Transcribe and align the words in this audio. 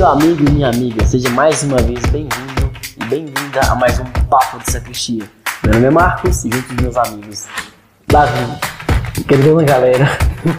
Meu 0.00 0.08
amigo 0.08 0.48
e 0.48 0.50
minha 0.50 0.68
amiga, 0.70 1.04
seja 1.04 1.28
mais 1.28 1.62
uma 1.62 1.76
vez 1.76 2.00
bem-vindo 2.06 2.72
e 2.98 3.04
bem-vinda 3.04 3.60
a 3.70 3.74
mais 3.74 3.98
um 3.98 4.04
Papo 4.30 4.58
de 4.58 4.72
Sacristia. 4.72 5.30
Meu 5.62 5.74
nome 5.74 5.88
é 5.88 5.90
Marcos 5.90 6.42
e 6.46 6.50
junto 6.50 6.72
dos 6.72 6.82
meus 6.82 6.96
amigos 6.96 7.46
Davi, 8.06 8.58
querida 9.28 9.62
galera, 9.62 10.06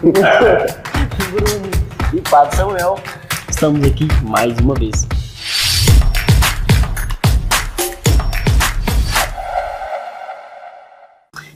Bruno 0.00 1.70
e 2.14 2.20
Padre 2.20 2.56
Samuel, 2.56 3.00
estamos 3.48 3.84
aqui 3.84 4.06
mais 4.22 4.56
uma 4.60 4.74
vez. 4.74 5.08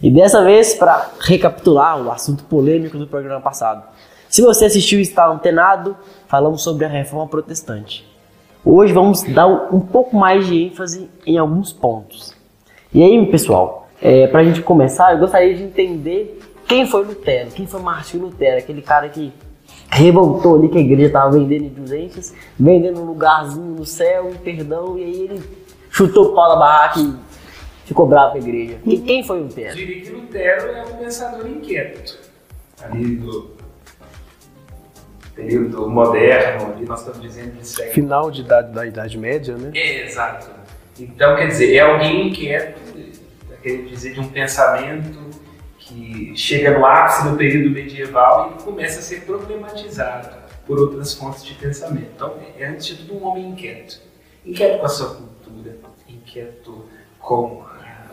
E 0.02 0.10
dessa 0.10 0.42
vez, 0.42 0.74
para 0.74 1.08
recapitular 1.20 2.02
o 2.02 2.10
assunto 2.10 2.42
polêmico 2.46 2.98
do 2.98 3.06
programa 3.06 3.40
passado. 3.40 3.84
Se 4.36 4.42
você 4.42 4.66
assistiu 4.66 4.98
e 4.98 5.02
está 5.02 5.26
antenado, 5.26 5.96
falamos 6.28 6.60
sobre 6.60 6.84
a 6.84 6.88
reforma 6.88 7.26
protestante. 7.26 8.06
Hoje 8.62 8.92
vamos 8.92 9.22
dar 9.22 9.46
um 9.46 9.80
pouco 9.80 10.14
mais 10.14 10.46
de 10.46 10.62
ênfase 10.62 11.08
em 11.26 11.38
alguns 11.38 11.72
pontos. 11.72 12.36
E 12.92 13.02
aí, 13.02 13.26
pessoal, 13.30 13.88
é, 13.98 14.26
para 14.26 14.40
a 14.40 14.44
gente 14.44 14.60
começar, 14.60 15.14
eu 15.14 15.20
gostaria 15.20 15.54
de 15.54 15.62
entender 15.62 16.38
quem 16.68 16.86
foi 16.86 17.02
Lutero, 17.02 17.50
quem 17.50 17.66
foi 17.66 17.80
Martinho 17.80 18.24
Lutero, 18.24 18.58
aquele 18.58 18.82
cara 18.82 19.08
que 19.08 19.32
revoltou 19.88 20.56
ali 20.56 20.68
que 20.68 20.76
a 20.76 20.82
igreja 20.82 21.06
estava 21.06 21.30
vendendo 21.30 21.64
indulgências, 21.64 22.34
vendendo 22.60 23.00
um 23.00 23.06
lugarzinho 23.06 23.74
no 23.74 23.86
céu, 23.86 24.26
um 24.26 24.34
perdão, 24.34 24.98
e 24.98 25.02
aí 25.02 25.18
ele 25.18 25.42
chutou 25.90 26.32
o 26.32 26.34
pau 26.34 26.50
da 26.50 26.56
barraca 26.56 27.00
e 27.00 27.14
ficou 27.86 28.06
bravo 28.06 28.32
com 28.32 28.36
a 28.36 28.40
igreja. 28.42 28.76
E 28.84 28.98
quem 28.98 29.24
foi 29.24 29.40
Lutero? 29.40 29.70
Eu 29.70 29.76
diria 29.76 30.02
que 30.02 30.10
Lutero 30.10 30.70
é 30.72 30.84
um 30.84 30.96
pensador 30.98 31.46
inquieto. 31.46 32.18
Ali 32.82 33.16
do 33.16 33.55
período 35.36 35.88
moderno, 35.88 36.72
ali 36.72 36.86
nós 36.86 37.00
estamos 37.00 37.20
dizendo 37.20 37.58
de 37.58 37.68
século. 37.68 37.92
Final 37.92 38.30
de 38.30 38.40
idade, 38.40 38.72
da 38.72 38.86
Idade 38.86 39.18
Média, 39.18 39.54
né? 39.56 39.70
É, 39.74 40.06
exato. 40.06 40.50
Então, 40.98 41.36
quer 41.36 41.48
dizer, 41.48 41.76
é 41.76 41.80
alguém 41.80 42.28
inquieto, 42.28 42.80
quer 43.62 43.82
dizer, 43.82 44.14
de 44.14 44.20
um 44.20 44.28
pensamento 44.28 45.26
que 45.78 46.32
chega 46.34 46.76
no 46.76 46.84
ápice 46.84 47.28
do 47.28 47.36
período 47.36 47.70
medieval 47.70 48.56
e 48.58 48.62
começa 48.62 48.98
a 48.98 49.02
ser 49.02 49.20
problematizado 49.20 50.34
por 50.66 50.80
outras 50.80 51.12
fontes 51.12 51.44
de 51.44 51.54
pensamento. 51.54 52.08
Então, 52.16 52.34
é 52.58 52.66
antes 52.66 52.86
de 52.86 52.96
tudo 52.96 53.18
um 53.18 53.26
homem 53.26 53.50
inquieto. 53.50 54.00
Inquieto 54.44 54.78
com 54.78 54.86
a 54.86 54.88
sua 54.88 55.14
cultura, 55.16 55.76
inquieto 56.08 56.86
com 57.20 57.62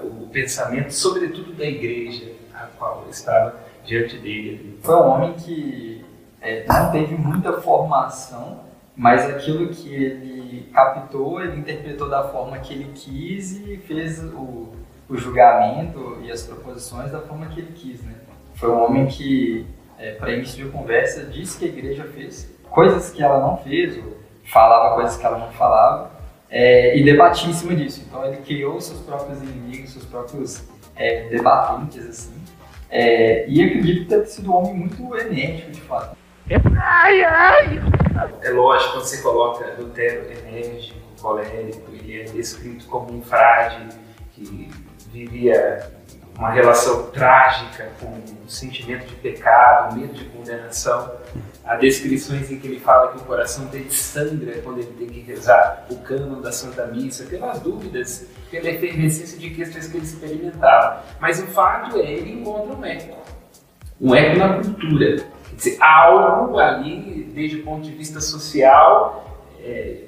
uh, 0.02 0.24
o 0.24 0.28
pensamento, 0.28 0.92
sobretudo 0.92 1.54
da 1.54 1.66
igreja 1.66 2.34
a 2.54 2.68
qual 2.78 3.08
estava 3.10 3.56
diante 3.86 4.18
dele. 4.18 4.78
Foi 4.84 4.96
um 4.96 5.08
homem 5.08 5.34
que 5.34 6.03
é, 6.44 6.66
não 6.68 6.92
teve 6.92 7.16
muita 7.16 7.54
formação, 7.54 8.60
mas 8.96 9.26
aquilo 9.26 9.70
que 9.70 9.92
ele 9.92 10.70
captou, 10.74 11.42
ele 11.42 11.58
interpretou 11.58 12.10
da 12.10 12.24
forma 12.26 12.60
que 12.60 12.74
ele 12.74 12.92
quis 12.94 13.58
e 13.66 13.78
fez 13.78 14.22
o, 14.24 14.74
o 15.10 15.18
julgamento 15.18 16.20
e 16.22 16.32
as 16.32 16.44
proposições 16.44 17.12
da 17.12 17.22
forma 17.22 17.48
que 17.48 17.62
ele 17.62 17.72
quis. 17.74 18.04
Né? 18.04 18.14
Foi 18.56 18.70
um 18.70 18.84
homem 18.84 19.08
que, 19.08 19.66
é, 19.98 20.12
para 20.12 20.32
início 20.32 20.64
de 20.66 20.70
conversa, 20.70 21.24
disse 21.26 21.58
que 21.58 21.66
a 21.66 21.68
igreja 21.70 22.04
fez 22.04 22.54
coisas 22.70 23.10
que 23.10 23.24
ela 23.24 23.40
não 23.40 23.58
fez, 23.58 23.98
ou 23.98 24.18
falava 24.44 24.96
coisas 24.96 25.16
que 25.16 25.26
ela 25.26 25.38
não 25.38 25.52
falava, 25.54 26.12
é, 26.50 26.98
e 26.98 27.04
debatia 27.04 27.50
em 27.50 27.54
cima 27.54 27.74
disso. 27.74 28.04
Então 28.08 28.24
ele 28.26 28.38
criou 28.38 28.80
seus 28.82 29.00
próprios 29.00 29.42
inimigos, 29.42 29.92
seus 29.92 30.06
próprios 30.06 30.64
é, 30.96 31.30
debatentes, 31.30 32.06
assim. 32.06 32.34
É, 32.90 33.48
e 33.48 33.64
acredito 33.64 34.08
ter 34.08 34.26
sido 34.28 34.52
um 34.52 34.56
homem 34.56 34.74
muito 34.76 35.18
enérgico, 35.18 35.72
de 35.72 35.82
fato. 35.82 36.16
Ai, 36.50 37.24
ai. 37.24 37.82
É 38.42 38.50
lógico, 38.50 38.94
quando 38.94 39.06
você 39.06 39.22
coloca 39.22 39.76
Lutero 39.80 40.30
enérgico, 40.32 41.00
colérico, 41.22 41.92
ele 41.92 42.22
é 42.22 42.24
descrito 42.26 42.86
como 42.88 43.18
um 43.18 43.22
frade 43.22 43.88
que 44.34 44.70
vivia 45.12 45.92
uma 46.38 46.50
relação 46.52 47.12
trágica 47.12 47.90
com 48.00 48.08
o 48.08 48.50
sentimento 48.50 49.06
de 49.06 49.16
pecado, 49.16 49.96
medo 49.96 50.14
de 50.14 50.26
condenação. 50.26 51.14
Há 51.64 51.76
descrições 51.76 52.52
em 52.52 52.60
que 52.60 52.68
ele 52.68 52.80
fala 52.80 53.12
que 53.12 53.20
o 53.20 53.22
coração 53.22 53.66
dele 53.68 53.90
sangra 53.90 54.60
quando 54.62 54.80
ele 54.80 54.92
tem 54.98 55.08
que 55.08 55.22
rezar 55.22 55.86
o 55.90 55.96
cânon 56.00 56.42
da 56.42 56.52
Santa 56.52 56.88
Missa, 56.88 57.24
pelas 57.26 57.60
dúvidas, 57.60 58.28
pela 58.52 58.70
efervescência 58.70 59.38
de 59.38 59.52
questões 59.52 59.88
que 59.88 59.98
ele 59.98 60.06
experimentava. 60.06 61.04
Mas 61.22 61.42
o 61.42 61.48
fato 61.48 61.98
é, 62.00 62.12
ele 62.12 62.42
encontra 62.42 62.76
um 62.76 62.84
eco. 62.84 63.18
Um 64.02 64.14
eco 64.14 64.40
na 64.40 64.56
cultura. 64.56 65.33
Dizer, 65.56 65.78
algo 65.82 66.58
ali, 66.60 67.30
desde 67.34 67.58
o 67.58 67.64
ponto 67.64 67.82
de 67.82 67.92
vista 67.92 68.20
social, 68.20 69.42
é, 69.60 70.04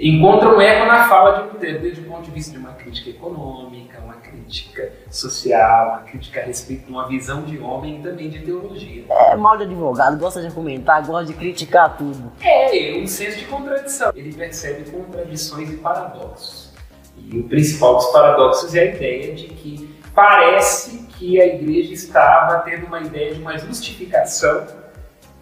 encontra 0.00 0.48
um 0.48 0.60
eco 0.60 0.86
na 0.86 1.08
fala 1.08 1.42
de 1.42 1.48
Lutero, 1.48 1.80
desde 1.80 2.00
o 2.00 2.04
ponto 2.04 2.22
de 2.22 2.30
vista 2.30 2.52
de 2.52 2.58
uma 2.58 2.72
crítica 2.72 3.10
econômica, 3.10 4.00
uma 4.00 4.14
crítica 4.14 4.92
social, 5.10 5.88
uma 5.88 5.98
crítica 5.98 6.40
a 6.40 6.44
respeito 6.44 6.86
de 6.86 6.92
uma 6.92 7.08
visão 7.08 7.42
de 7.42 7.58
homem 7.58 7.98
e 7.98 8.02
também 8.02 8.28
de 8.28 8.40
teologia. 8.40 9.04
É 9.08 9.36
mal 9.36 9.56
de 9.56 9.64
advogado, 9.64 10.18
gosta 10.18 10.40
de 10.40 10.54
comentar, 10.54 11.04
gosta 11.04 11.26
de 11.26 11.34
criticar 11.34 11.96
tudo. 11.96 12.32
É, 12.40 12.96
um 12.96 13.06
senso 13.06 13.38
de 13.38 13.44
contradição. 13.46 14.12
Ele 14.14 14.32
percebe 14.32 14.90
contradições 14.90 15.70
e 15.70 15.76
paradoxos. 15.76 16.68
E 17.16 17.38
o 17.38 17.44
principal 17.44 17.96
dos 17.96 18.06
paradoxos 18.06 18.74
é 18.74 18.80
a 18.80 18.84
ideia 18.84 19.34
de 19.34 19.48
que 19.48 19.97
parece 20.18 21.06
que 21.16 21.40
a 21.40 21.46
igreja 21.46 21.92
estava 21.92 22.58
tendo 22.62 22.86
uma 22.86 23.00
ideia 23.00 23.34
de 23.34 23.40
uma 23.40 23.56
justificação 23.56 24.66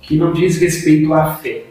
que 0.02 0.18
não 0.18 0.34
diz 0.34 0.58
respeito 0.58 1.14
à 1.14 1.34
fé, 1.36 1.64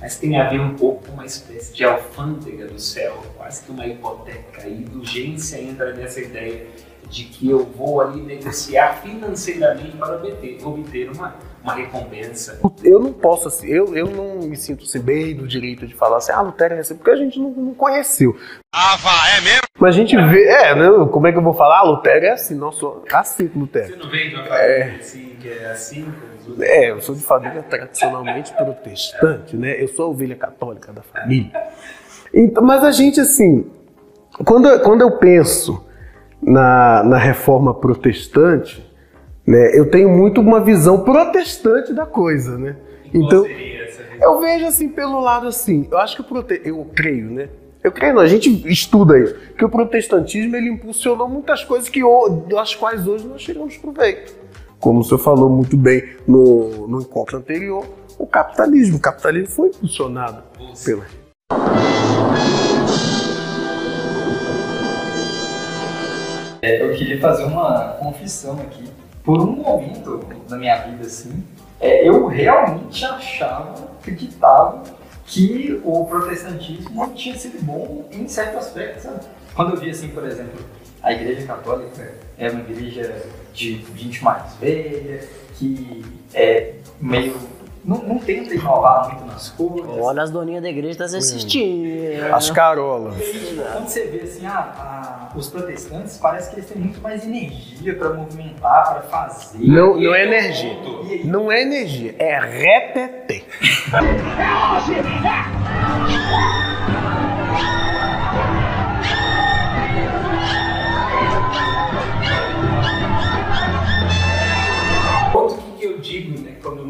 mas 0.00 0.16
tem 0.16 0.40
a 0.40 0.48
ver 0.48 0.60
um 0.60 0.76
pouco 0.76 1.06
com 1.06 1.14
uma 1.14 1.26
espécie 1.26 1.74
de 1.74 1.84
alfândega 1.84 2.68
do 2.68 2.78
céu, 2.78 3.20
quase 3.36 3.64
que 3.64 3.72
uma 3.72 3.84
hipoteca. 3.84 4.62
A 4.62 4.68
indulgência 4.68 5.60
entra 5.60 5.92
nessa 5.92 6.20
ideia 6.20 6.68
de 7.10 7.24
que 7.24 7.50
eu 7.50 7.64
vou 7.64 8.00
ali 8.00 8.22
negociar 8.22 9.00
financeiramente 9.02 9.96
para 9.96 10.14
obter, 10.14 10.64
obter 10.64 11.10
uma, 11.10 11.34
uma 11.64 11.74
recompensa. 11.74 12.60
Eu 12.84 13.00
não 13.00 13.12
posso, 13.12 13.48
assim, 13.48 13.66
eu, 13.66 13.96
eu 13.96 14.06
não 14.06 14.46
me 14.46 14.56
sinto 14.56 14.84
assim, 14.84 15.00
bem 15.00 15.34
no 15.34 15.48
direito 15.48 15.84
de 15.84 15.94
falar 15.94 16.18
assim, 16.18 16.30
ah, 16.30 16.42
Lutero 16.42 16.74
é 16.74 16.78
assim, 16.78 16.94
porque 16.94 17.10
a 17.10 17.16
gente 17.16 17.40
não, 17.40 17.50
não 17.50 17.74
conheceu. 17.74 18.36
Ah, 18.72 18.96
vá, 18.96 19.30
é 19.36 19.40
mesmo? 19.40 19.65
Mas 19.78 19.94
a 19.94 19.98
gente 19.98 20.16
vê, 20.16 20.44
é, 20.44 20.74
né, 20.74 20.88
como 21.10 21.26
é 21.26 21.32
que 21.32 21.38
eu 21.38 21.42
vou 21.42 21.52
falar? 21.52 21.80
Ah, 21.80 21.82
Lutero 21.82 22.24
é 22.24 22.30
assim, 22.30 22.54
não 22.54 22.72
sou 22.72 23.04
assim 23.12 23.48
com 23.48 23.60
Lutero. 23.60 23.88
Você 23.88 23.96
não 23.96 24.10
vem 24.10 24.30
de 24.30 24.34
uma 24.34 24.44
família 24.44 24.66
é. 24.66 24.96
assim, 24.98 25.36
que 25.40 25.48
é 25.48 25.66
assim? 25.70 26.06
É, 26.60 26.90
eu 26.90 27.00
sou 27.00 27.14
de 27.14 27.22
família 27.22 27.62
tradicionalmente 27.62 28.52
protestante, 28.52 29.56
né? 29.56 29.82
Eu 29.82 29.88
sou 29.88 30.06
a 30.06 30.08
ovelha 30.08 30.36
católica 30.36 30.92
da 30.92 31.02
família. 31.02 31.50
Então, 32.32 32.62
mas 32.62 32.84
a 32.84 32.92
gente, 32.92 33.20
assim, 33.20 33.66
quando, 34.44 34.80
quando 34.80 35.02
eu 35.02 35.18
penso 35.18 35.84
na, 36.40 37.02
na 37.02 37.18
reforma 37.18 37.74
protestante, 37.74 38.84
né, 39.46 39.78
eu 39.78 39.90
tenho 39.90 40.08
muito 40.08 40.40
uma 40.40 40.60
visão 40.60 41.02
protestante 41.02 41.92
da 41.92 42.06
coisa, 42.06 42.56
né? 42.56 42.76
Então, 43.12 43.44
eu 44.20 44.40
vejo 44.40 44.66
assim 44.66 44.88
pelo 44.88 45.20
lado 45.20 45.46
assim, 45.46 45.86
eu 45.90 45.98
acho 45.98 46.16
que 46.16 46.22
o 46.22 46.24
prote... 46.24 46.60
eu 46.64 46.84
creio, 46.94 47.30
né? 47.30 47.48
Eu 47.82 47.92
creio, 47.92 48.14
não, 48.14 48.22
a 48.22 48.26
gente 48.26 48.50
estuda 48.68 49.18
isso, 49.18 49.34
que 49.56 49.64
o 49.64 49.68
protestantismo 49.68 50.56
ele 50.56 50.68
impulsionou 50.68 51.28
muitas 51.28 51.62
coisas 51.62 51.88
que 51.88 52.00
das 52.48 52.74
quais 52.74 53.06
hoje 53.06 53.26
nós 53.26 53.42
tiramos 53.42 53.76
proveito. 53.76 54.34
Como 54.80 55.00
o 55.00 55.04
senhor 55.04 55.18
falou 55.18 55.48
muito 55.48 55.76
bem 55.76 56.02
no, 56.26 56.88
no 56.88 57.00
encontro 57.00 57.38
anterior, 57.38 57.86
o 58.18 58.26
capitalismo. 58.26 58.96
O 58.96 59.00
capitalismo 59.00 59.48
foi 59.48 59.68
impulsionado 59.68 60.42
pela. 60.84 61.04
É, 66.62 66.82
eu 66.82 66.92
queria 66.94 67.20
fazer 67.20 67.44
uma 67.44 67.96
confissão 68.00 68.54
aqui. 68.54 68.84
Por 69.22 69.40
um 69.40 69.56
momento 69.56 70.24
na 70.48 70.56
minha 70.56 70.76
vida, 70.82 71.04
assim, 71.04 71.42
é, 71.80 72.08
eu 72.08 72.26
realmente 72.26 73.04
achava, 73.04 73.90
acreditava 74.00 74.82
o 75.84 76.06
protestantismo 76.06 77.12
tinha 77.14 77.36
sido 77.36 77.62
bom 77.64 78.08
em 78.12 78.28
certo 78.28 78.58
aspecto, 78.58 79.02
sabe? 79.02 79.20
Quando 79.54 79.74
eu 79.74 79.80
vi, 79.80 79.90
assim, 79.90 80.08
por 80.08 80.24
exemplo, 80.24 80.64
a 81.02 81.12
igreja 81.12 81.46
católica 81.46 82.14
é 82.38 82.50
uma 82.50 82.60
igreja 82.60 83.22
de 83.52 83.84
gente 83.96 84.22
mais 84.22 84.54
velha, 84.54 85.26
que 85.54 86.04
é 86.34 86.74
meio 87.00 87.34
não, 87.86 87.98
não 87.98 88.18
tenta 88.18 88.52
inovar 88.52 89.08
muito 89.08 89.24
nas 89.26 89.50
coisas. 89.50 89.96
Olha, 89.98 90.22
as 90.22 90.30
doninhas 90.30 90.60
da 90.60 90.68
igreja 90.68 90.90
estão 90.90 91.08
tá 91.08 91.16
assistindo. 91.16 92.34
As 92.34 92.50
carolas. 92.50 93.14
Quando 93.14 93.88
você 93.88 94.06
vê 94.06 94.22
assim, 94.22 94.44
ah, 94.44 95.30
os 95.36 95.48
protestantes, 95.48 96.18
parece 96.18 96.50
que 96.50 96.56
eles 96.56 96.68
têm 96.68 96.82
muito 96.82 97.00
mais 97.00 97.24
energia 97.24 97.94
para 97.94 98.12
movimentar, 98.12 98.92
para 98.92 99.02
fazer. 99.02 99.58
Não, 99.60 100.00
não 100.00 100.14
é 100.14 100.24
energia. 100.24 100.76
Não 101.24 101.52
é 101.52 101.62
energia, 101.62 102.16
é 102.18 102.40
reteté. 102.40 103.44
é 103.92 104.00
hoje! 104.76 105.06
nós 105.22 106.65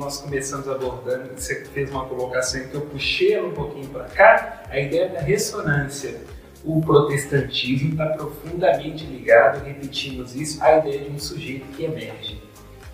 nós 0.07 0.19
começamos 0.19 0.69
abordando, 0.69 1.31
você 1.37 1.65
fez 1.65 1.91
uma 1.91 2.05
colocação 2.05 2.61
que 2.69 2.75
eu 2.77 2.83
puxei 2.83 3.33
ela 3.33 3.49
um 3.49 3.53
pouquinho 3.53 3.89
para 3.89 4.05
cá, 4.05 4.63
a 4.71 4.79
ideia 4.79 5.09
da 5.09 5.21
ressonância. 5.21 6.21
O 6.65 6.81
protestantismo 6.81 7.91
está 7.91 8.07
profundamente 8.11 9.05
ligado, 9.05 9.65
repetimos 9.65 10.37
isso, 10.37 10.63
à 10.63 10.79
ideia 10.79 11.01
de 11.01 11.11
um 11.11 11.19
sujeito 11.19 11.67
que 11.77 11.85
emerge. 11.85 12.41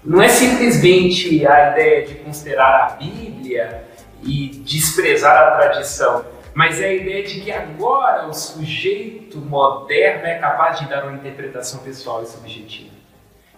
Não 0.02 0.22
é 0.22 0.28
simplesmente 0.28 1.46
a 1.46 1.72
ideia 1.72 2.06
de 2.06 2.14
considerar 2.14 2.86
a 2.86 2.96
Bíblia 2.96 3.84
e 4.22 4.48
desprezar 4.64 5.36
a 5.36 5.50
tradição, 5.58 6.24
mas 6.54 6.80
é 6.80 6.86
a 6.86 6.94
ideia 6.94 7.24
de 7.24 7.42
que 7.42 7.52
agora 7.52 8.26
o 8.26 8.32
sujeito 8.32 9.36
moderno 9.36 10.26
é 10.26 10.38
capaz 10.38 10.80
de 10.80 10.88
dar 10.88 11.04
uma 11.04 11.12
interpretação 11.12 11.80
pessoal 11.80 12.22
e 12.22 12.26
subjetiva. 12.26 12.90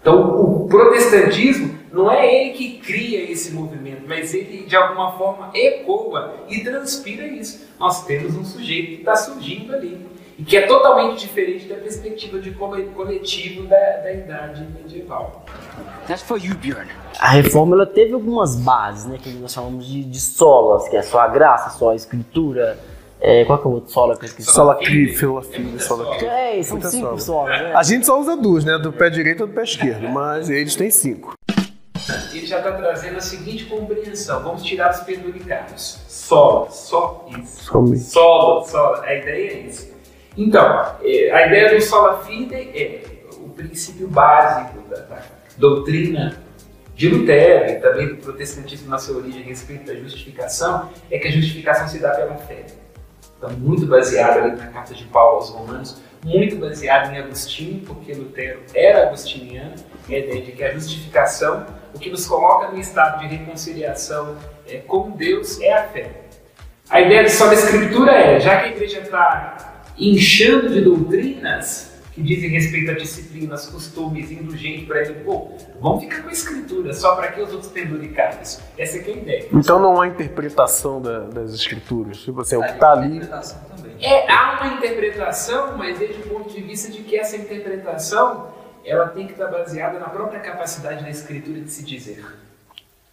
Então, 0.01 0.41
o 0.41 0.67
protestantismo 0.69 1.83
não 1.94 2.11
é 2.11 2.26
ele 2.26 2.50
que 2.55 2.79
cria 2.79 3.31
esse 3.31 3.52
movimento, 3.52 4.02
mas 4.08 4.35
ele 4.35 4.64
de 4.67 4.75
alguma 4.75 5.12
forma 5.12 5.50
ecoa 5.55 6.35
e 6.49 6.64
transpira 6.64 7.25
isso. 7.25 7.69
Nós 7.79 8.05
temos 8.05 8.37
um 8.37 8.44
sujeito 8.44 8.88
que 8.88 8.94
está 8.96 9.14
surgindo 9.14 9.73
ali 9.73 10.05
e 10.37 10.43
que 10.43 10.56
é 10.56 10.67
totalmente 10.67 11.20
diferente 11.20 11.67
da 11.69 11.76
perspectiva 11.76 12.41
de 12.41 12.50
coletivo 12.50 13.69
da, 13.69 13.76
da 13.76 14.12
idade 14.12 14.67
medieval. 14.75 15.44
That's 16.08 16.23
for 16.23 16.37
you, 16.44 16.56
Bjorn. 16.56 16.91
A 17.20 17.29
reforma 17.29 17.76
ela 17.76 17.87
teve 17.87 18.12
algumas 18.12 18.56
bases, 18.56 19.06
né, 19.06 19.17
que 19.23 19.31
nós 19.31 19.52
chamamos 19.52 19.87
de, 19.87 20.02
de 20.02 20.20
solas, 20.20 20.88
que 20.88 20.96
é 20.96 21.02
só 21.02 21.20
a 21.20 21.29
graça, 21.29 21.79
só 21.79 21.93
a 21.93 21.94
escritura. 21.94 22.76
É, 23.20 23.44
qual 23.44 23.58
que 23.58 23.67
é 23.67 23.70
o 23.70 23.75
outro 23.75 23.93
sola 23.93 24.17
que 24.17 24.25
eu 24.25 24.26
esqueci? 24.26 24.50
Sola 24.50 24.75
cri, 24.75 25.14
filafina, 25.14 25.79
sola 25.79 26.17
cri. 26.17 26.26
É, 26.26 26.62
são 26.62 26.76
Muita 26.76 26.91
cinco 26.91 27.20
sola. 27.20 27.49
solas, 27.49 27.62
né? 27.62 27.73
A 27.75 27.82
gente 27.85 28.05
só 28.05 28.20
usa 28.20 28.37
duas, 28.37 28.64
né? 28.64 28.76
Do 28.79 28.93
pé 28.93 29.08
direito 29.08 29.44
e 29.44 29.46
do 29.46 29.52
pé 29.52 29.62
esquerdo, 29.62 30.08
mas 30.08 30.50
eles 30.50 30.75
têm 30.75 30.91
cinco. 30.91 31.33
Ele 32.44 32.50
já 32.50 32.58
está 32.58 32.73
trazendo 32.73 33.17
a 33.17 33.20
seguinte 33.23 33.64
compreensão. 33.64 34.43
Vamos 34.43 34.62
tirar 34.62 34.91
os 34.91 35.00
penduricados. 35.00 35.99
Sola, 36.06 36.70
só 36.70 37.26
isso. 37.38 37.64
Solo, 37.64 38.64
solo. 38.67 39.02
A 39.02 39.14
ideia 39.14 39.50
é 39.50 39.61
isso. 39.61 39.94
Então, 40.37 40.94
é, 41.02 41.31
a 41.31 41.46
ideia 41.46 41.75
do 41.75 41.81
sola 41.81 42.23
fide 42.23 42.55
é 42.55 43.02
o 43.38 43.49
princípio 43.49 44.08
básico 44.08 44.79
da, 44.91 44.96
da 44.96 45.23
doutrina 45.56 46.38
de 46.94 47.08
Lutero 47.08 47.73
e 47.73 47.81
também 47.81 48.08
do 48.08 48.17
protestantismo 48.17 48.91
na 48.91 48.99
sua 48.99 49.17
origem 49.17 49.43
a 49.43 49.46
respeito 49.46 49.87
da 49.87 49.94
justificação, 49.94 50.91
é 51.11 51.19
que 51.19 51.29
a 51.29 51.31
justificação 51.31 51.88
se 51.88 51.99
dá 51.99 52.11
pela 52.11 52.37
fé. 52.37 52.67
Então, 53.38 53.50
muito 53.52 53.87
baseado 53.87 54.38
ali 54.38 54.56
na 54.56 54.67
carta 54.67 54.94
de 54.94 55.05
Paulo 55.05 55.38
aos 55.38 55.49
Romanos, 55.49 56.00
muito 56.23 56.56
baseado 56.56 57.12
em 57.12 57.19
Agostinho, 57.19 57.81
porque 57.87 58.12
Lutero 58.12 58.61
era 58.75 59.06
agostiniano, 59.06 59.75
é 60.08 60.17
a 60.17 60.19
ideia 60.19 60.43
de 60.43 60.52
que 60.52 60.62
a 60.62 60.73
justificação, 60.73 61.67
o 61.94 61.99
que 61.99 62.11
nos 62.11 62.26
coloca 62.26 62.69
no 62.69 62.79
estado 62.79 63.20
de 63.20 63.35
reconciliação 63.35 64.37
é, 64.69 64.79
com 64.79 65.11
Deus, 65.11 65.61
é 65.61 65.73
a 65.73 65.85
fé. 65.85 66.11
A 66.91 67.00
ideia 67.00 67.25
de 67.25 67.31
só 67.31 67.46
da 67.46 67.55
Escritura 67.55 68.12
é, 68.12 68.41
já 68.41 68.61
que 68.61 68.67
a 68.67 68.69
igreja 68.69 69.00
está 69.00 69.85
inchando 69.96 70.69
de 70.70 70.81
doutrinas 70.81 71.94
que 72.14 72.23
dizem 72.23 72.49
respeito 72.49 72.93
a 72.93 72.94
disciplinas, 72.94 73.67
costumes, 73.67 74.31
indo 74.31 74.56
gente 74.56 74.87
para 74.87 75.00
ele, 75.00 75.14
pô, 75.25 75.50
vamos 75.81 76.05
ficar 76.05 76.23
com 76.23 76.29
a 76.29 76.32
escritura, 76.32 76.94
só 76.94 77.17
para 77.17 77.32
que 77.32 77.41
os 77.41 77.52
outros 77.52 77.73
penduricados. 77.73 78.61
Essa 78.79 78.99
é, 78.99 79.00
é 79.00 79.05
a 79.05 79.17
ideia. 79.17 79.49
Então 79.52 79.81
não 79.81 80.00
há 80.00 80.06
interpretação 80.06 81.02
da, 81.02 81.20
das 81.20 81.52
escrituras, 81.52 82.19
tipo 82.19 82.41
assim, 82.41 82.55
é 82.55 82.58
o 82.58 82.62
que 82.62 82.70
está 82.70 82.93
ali. 82.93 83.20
É, 84.00 84.31
há 84.31 84.61
uma 84.61 84.75
interpretação, 84.75 85.76
mas 85.76 85.99
desde 85.99 86.23
o 86.23 86.26
ponto 86.29 86.55
de 86.55 86.61
vista 86.62 86.91
de 86.91 86.99
que 87.02 87.17
essa 87.17 87.37
interpretação 87.37 88.54
ela 88.84 89.08
tem 89.08 89.26
que 89.26 89.32
estar 89.32 89.48
baseada 89.48 89.98
na 89.98 90.08
própria 90.08 90.40
capacidade 90.40 91.02
da 91.02 91.10
escritura 91.10 91.60
de 91.60 91.70
se 91.70 91.84
dizer. 91.84 92.25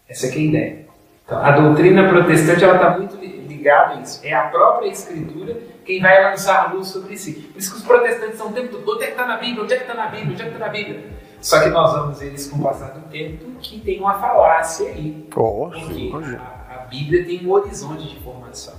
Essa 0.08 0.28
é, 0.28 0.30
é 0.30 0.34
a 0.34 0.38
ideia. 0.38 0.86
Então, 1.26 1.44
a 1.44 1.52
doutrina 1.52 2.10
protestante 2.10 2.64
ela 2.64 2.76
está 2.76 2.98
muito 2.98 3.16
ligada 3.16 3.96
a 3.96 4.02
isso. 4.02 4.20
É 4.24 4.34
a 4.34 4.44
própria 4.48 4.88
escritura 4.88 5.58
quem 5.86 6.02
vai 6.02 6.24
lançar 6.24 6.74
luz 6.74 6.88
sobre 6.88 7.18
si. 7.18 7.34
Por 7.34 7.60
isso 7.60 7.72
que 7.72 7.78
os 7.78 7.84
protestantes 7.84 8.38
são 8.38 8.48
o 8.50 8.54
tempo 8.54 8.78
todo, 8.78 8.96
onde 8.96 9.04
é 9.04 9.08
que 9.08 9.14
está 9.14 9.26
na 9.26 9.38
Bíblia, 9.38 9.64
onde 9.64 9.74
é 9.74 9.78
que 9.78 9.84
está 9.84 9.94
na 9.94 10.08
Bíblia, 10.08 10.32
onde 10.32 10.42
é 10.42 10.46
que 10.46 10.52
está 10.52 10.66
na 10.66 10.72
Bíblia? 10.72 11.04
Só 11.42 11.60
que 11.62 11.70
nós 11.70 11.94
vamos 11.94 12.22
eles 12.22 12.48
com 12.48 12.60
o 12.60 12.64
passar 12.64 12.92
do 12.92 13.10
tempo 13.10 13.46
que 13.60 13.80
tem 13.80 14.00
uma 14.00 14.14
falácia 14.14 14.90
aí. 14.90 15.28
Oh, 15.36 15.70
porque 15.70 16.12
a, 16.14 16.76
a, 16.76 16.86
Bíblia 16.86 17.26
tem 17.26 17.46
um 17.46 17.52
horizonte 17.52 18.08
de 18.08 18.20
formação. 18.24 18.76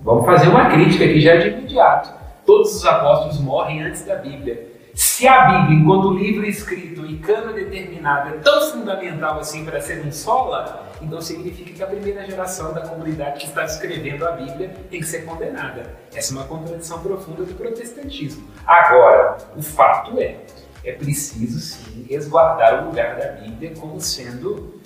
Vamos 0.00 0.24
fazer 0.24 0.48
uma 0.48 0.70
crítica 0.70 1.04
aqui 1.04 1.20
já 1.20 1.36
de 1.36 1.48
imediato. 1.48 2.10
Todos 2.46 2.74
os 2.74 2.86
apóstolos 2.86 3.38
morrem 3.40 3.82
antes 3.82 4.04
da 4.04 4.16
Bíblia. 4.16 4.75
Se 4.96 5.28
a 5.28 5.44
Bíblia, 5.44 5.78
enquanto 5.78 6.14
livro 6.14 6.46
escrito 6.46 7.04
e 7.04 7.18
cano 7.18 7.52
determinado, 7.52 8.30
é 8.30 8.38
tão 8.38 8.72
fundamental 8.72 9.38
assim 9.38 9.62
para 9.62 9.78
ser 9.78 10.02
um 10.06 10.10
sola, 10.10 10.90
então 11.02 11.20
significa 11.20 11.70
que 11.70 11.82
a 11.82 11.86
primeira 11.86 12.24
geração 12.24 12.72
da 12.72 12.80
comunidade 12.80 13.40
que 13.40 13.46
está 13.46 13.66
escrevendo 13.66 14.26
a 14.26 14.32
Bíblia 14.32 14.74
tem 14.90 15.00
que 15.00 15.06
ser 15.06 15.26
condenada. 15.26 15.94
Essa 16.14 16.32
é 16.32 16.38
uma 16.38 16.46
contradição 16.46 16.98
profunda 17.00 17.44
do 17.44 17.52
protestantismo. 17.52 18.48
Agora, 18.66 19.36
o 19.54 19.60
fato 19.60 20.18
é, 20.18 20.38
é 20.82 20.92
preciso 20.92 21.60
sim 21.60 22.06
resguardar 22.08 22.82
o 22.82 22.86
lugar 22.86 23.16
da 23.16 23.32
Bíblia 23.32 23.74
como 23.78 24.00
sendo 24.00 24.80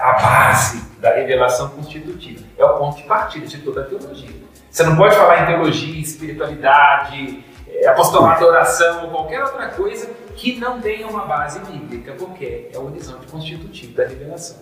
a 0.00 0.12
base 0.14 0.82
da 0.98 1.14
revelação 1.14 1.68
constitutiva. 1.68 2.42
É 2.56 2.64
o 2.64 2.78
ponto 2.78 2.96
de 2.96 3.02
partida 3.02 3.46
de 3.46 3.58
toda 3.58 3.82
a 3.82 3.84
teologia. 3.84 4.30
Você 4.70 4.82
não 4.84 4.96
pode 4.96 5.14
falar 5.14 5.42
em 5.42 5.46
teologia, 5.46 6.00
espiritualidade, 6.00 7.44
é, 7.82 7.88
apostolado, 7.88 8.44
oração 8.44 9.04
ou 9.04 9.10
qualquer 9.10 9.42
outra 9.42 9.68
coisa 9.68 10.08
que 10.36 10.58
não 10.58 10.80
tenha 10.80 11.06
uma 11.06 11.26
base 11.26 11.58
bíblica, 11.60 12.14
porque 12.18 12.70
é 12.72 12.78
o 12.78 12.86
horizonte 12.86 13.26
constitutivo 13.26 13.94
da 13.94 14.06
revelação. 14.06 14.58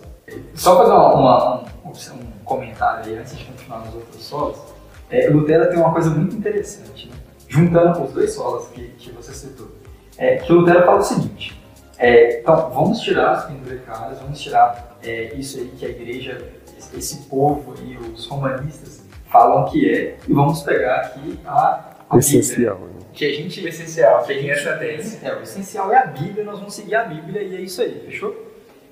Só 0.55 0.77
fazer 0.77 0.91
uma, 0.91 1.63
um, 1.85 2.31
comentário 2.45 3.05
aí 3.05 3.17
antes 3.17 3.37
de 3.37 3.45
continuar 3.45 3.79
nos 3.79 3.95
outros 3.95 4.23
solos. 4.23 4.57
É, 5.09 5.29
Lutero 5.29 5.69
tem 5.69 5.77
uma 5.77 5.91
coisa 5.91 6.09
muito 6.09 6.35
interessante, 6.35 7.07
né? 7.07 7.15
juntando 7.47 8.03
os 8.03 8.11
dois 8.13 8.33
solos 8.33 8.67
que, 8.69 8.87
que 8.97 9.11
você 9.11 9.33
citou. 9.33 9.67
É, 10.17 10.37
que 10.37 10.51
Lutero 10.51 10.85
fala 10.85 10.99
o 10.99 11.03
seguinte: 11.03 11.61
é, 11.97 12.39
então, 12.39 12.69
vamos 12.71 13.01
tirar 13.01 13.37
os 13.37 13.43
penduricados, 13.45 14.19
vamos 14.19 14.39
tirar 14.39 14.97
é, 15.03 15.33
isso 15.35 15.59
aí 15.59 15.67
que 15.77 15.85
a 15.85 15.89
igreja, 15.89 16.41
esse 16.95 17.17
povo 17.27 17.75
e 17.83 17.97
os 17.97 18.25
romanistas 18.27 19.03
falam 19.29 19.65
que 19.65 19.89
é, 19.89 20.17
e 20.27 20.33
vamos 20.33 20.61
pegar 20.63 20.95
aqui 20.97 21.39
a 21.45 21.90
essencial. 22.17 22.79
Né? 22.79 22.91
que 23.13 23.25
a 23.25 23.33
gente 23.33 23.63
o 23.63 23.67
essencial, 23.67 24.23
que 24.23 24.31
a 24.31 24.35
gente 24.35 24.51
essa 24.51 24.69
É, 25.23 25.35
o 25.37 25.43
essencial 25.43 25.91
é 25.91 25.97
a 25.97 26.05
Bíblia, 26.05 26.43
nós 26.43 26.59
vamos 26.59 26.73
seguir 26.73 26.95
a 26.95 27.03
Bíblia 27.03 27.41
e 27.41 27.55
é 27.55 27.61
isso 27.61 27.81
aí, 27.81 28.03
fechou? 28.05 28.35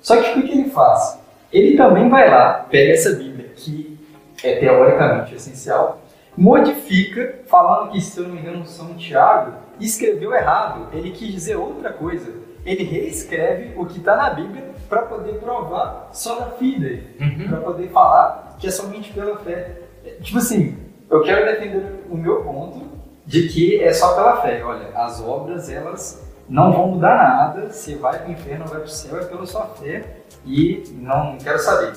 Só 0.00 0.20
que 0.20 0.38
o 0.38 0.42
que 0.42 0.52
ele 0.52 0.70
faz? 0.70 1.18
Ele 1.52 1.76
também 1.76 2.08
vai 2.08 2.30
lá, 2.30 2.66
pega 2.70 2.92
essa 2.92 3.12
Bíblia, 3.12 3.50
que 3.56 3.98
é 4.42 4.56
teoricamente 4.56 5.34
essencial, 5.34 6.02
modifica, 6.36 7.40
falando 7.46 7.90
que, 7.90 8.00
se 8.00 8.18
eu 8.18 8.28
não 8.28 8.34
me 8.34 8.40
engano, 8.40 8.66
São 8.66 8.94
Tiago 8.94 9.54
escreveu 9.80 10.34
errado. 10.34 10.88
Ele 10.92 11.10
quis 11.10 11.32
dizer 11.32 11.56
outra 11.56 11.92
coisa. 11.92 12.32
Ele 12.64 12.84
reescreve 12.84 13.72
o 13.76 13.86
que 13.86 13.98
está 13.98 14.16
na 14.16 14.30
Bíblia 14.30 14.70
para 14.88 15.02
poder 15.02 15.34
provar 15.38 16.10
só 16.12 16.40
na 16.40 16.46
fide, 16.52 17.04
uhum. 17.18 17.48
para 17.48 17.58
poder 17.58 17.88
falar 17.88 18.56
que 18.58 18.66
é 18.66 18.70
somente 18.70 19.12
pela 19.12 19.38
fé. 19.38 19.78
Tipo 20.22 20.38
assim, 20.38 20.76
eu 21.10 21.22
quero 21.22 21.46
defender 21.46 22.04
o 22.10 22.16
meu 22.16 22.42
ponto 22.42 22.89
de 23.30 23.46
que 23.46 23.80
é 23.80 23.92
só 23.92 24.16
pela 24.16 24.42
fé. 24.42 24.60
Olha, 24.64 24.88
as 24.92 25.22
obras 25.22 25.70
elas 25.70 26.28
não 26.48 26.72
vão 26.72 26.88
mudar 26.88 27.16
nada. 27.16 27.70
Se 27.70 27.94
vai 27.94 28.18
para 28.18 28.28
o 28.28 28.32
inferno 28.32 28.66
vai 28.66 28.80
para 28.80 28.86
o 28.86 28.88
céu 28.88 29.20
é 29.20 29.24
pela 29.24 29.46
sua 29.46 29.66
fé 29.66 30.04
e 30.44 30.82
não 30.96 31.38
quero 31.38 31.60
saber. 31.60 31.92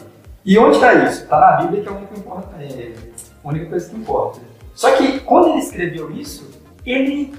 E 0.45 0.59
onde 0.59 0.75
está 0.75 0.93
isso? 0.93 1.23
Está 1.23 1.39
na 1.39 1.51
Bíblia 1.63 1.81
que 1.81 1.89
é 1.89 1.91
a 1.91 1.95
única, 1.95 2.19
importa, 2.19 2.55
é 2.61 2.93
a 3.43 3.49
única 3.49 3.65
coisa 3.65 3.89
que 3.89 3.95
importa. 3.95 4.39
Só 4.75 4.91
que 4.95 5.21
quando 5.21 5.49
ele 5.49 5.59
escreveu 5.59 6.11
isso, 6.11 6.51
ele, 6.85 7.33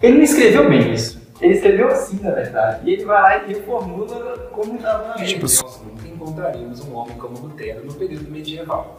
ele 0.00 0.16
não 0.16 0.24
escreveu 0.24 0.66
bem 0.66 0.94
isso. 0.94 1.22
Ele 1.38 1.52
escreveu 1.52 1.88
assim, 1.88 2.20
na 2.22 2.30
verdade. 2.30 2.88
E 2.88 2.94
ele 2.94 3.04
vai 3.04 3.20
lá 3.20 3.44
e 3.44 3.52
reformula 3.52 4.38
como 4.52 4.76
estava 4.76 5.08
na 5.08 5.14
Bíblia. 5.16 5.28
Tipo, 5.28 5.42
nós 5.42 5.82
nunca 5.84 6.08
encontraríamos 6.08 6.80
um 6.80 6.94
homem 6.94 7.18
como 7.18 7.38
Lutero 7.38 7.84
no 7.84 7.92
período 7.92 8.30
medieval. 8.30 8.96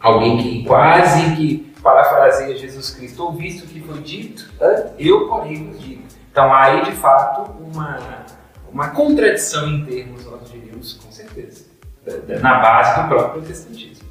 Alguém 0.00 0.38
que 0.38 0.64
quase 0.64 1.36
que 1.36 1.74
parafraseia 1.86 2.56
Jesus 2.56 2.90
Cristo, 2.90 3.24
ou 3.24 3.32
visto 3.32 3.64
o 3.64 3.68
que 3.68 3.80
foi 3.80 4.00
dito, 4.00 4.50
eu 4.98 5.28
porém 5.28 5.70
vos 5.70 5.80
digo. 5.80 6.02
Então 6.30 6.52
há 6.52 6.64
aí 6.64 6.84
de 6.84 6.92
fato 6.92 7.50
uma, 7.60 7.98
uma 8.70 8.88
contradição 8.88 9.68
em 9.68 9.84
termos 9.86 10.26
com 10.94 11.10
certeza. 11.10 11.64
Na 12.40 12.60
base 12.60 13.02
do 13.02 13.08
próprio 13.08 13.40
protestantismo. 13.40 14.06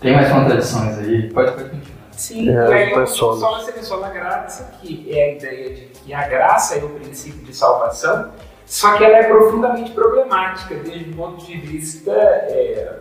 Tem 0.00 0.14
mais 0.14 0.30
contradições 0.30 0.98
aí? 0.98 1.32
Pode, 1.32 1.52
pode 1.52 1.70
continuar. 1.70 1.98
Sim, 2.12 2.50
é, 2.50 2.66
aí 2.66 2.92
eu 2.92 3.06
só 3.06 3.58
na 3.58 3.64
seleção 3.64 4.00
da 4.00 4.08
graça, 4.10 4.72
que 4.80 5.08
é 5.16 5.22
a 5.22 5.32
ideia 5.36 5.74
de 5.74 5.82
que 5.86 6.12
a 6.12 6.26
graça 6.28 6.76
é 6.76 6.84
o 6.84 6.88
princípio 6.90 7.44
de 7.44 7.54
salvação, 7.54 8.32
só 8.66 8.96
que 8.96 9.04
ela 9.04 9.18
é 9.18 9.22
profundamente 9.24 9.92
problemática 9.92 10.74
desde 10.74 11.10
o 11.10 11.16
ponto 11.16 11.44
de 11.44 11.56
vista 11.56 12.10
é, 12.12 13.00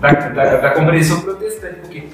da, 0.00 0.10
da, 0.10 0.56
da 0.56 0.70
compreensão 0.74 1.20
protestante, 1.20 1.80
porque 1.80 2.08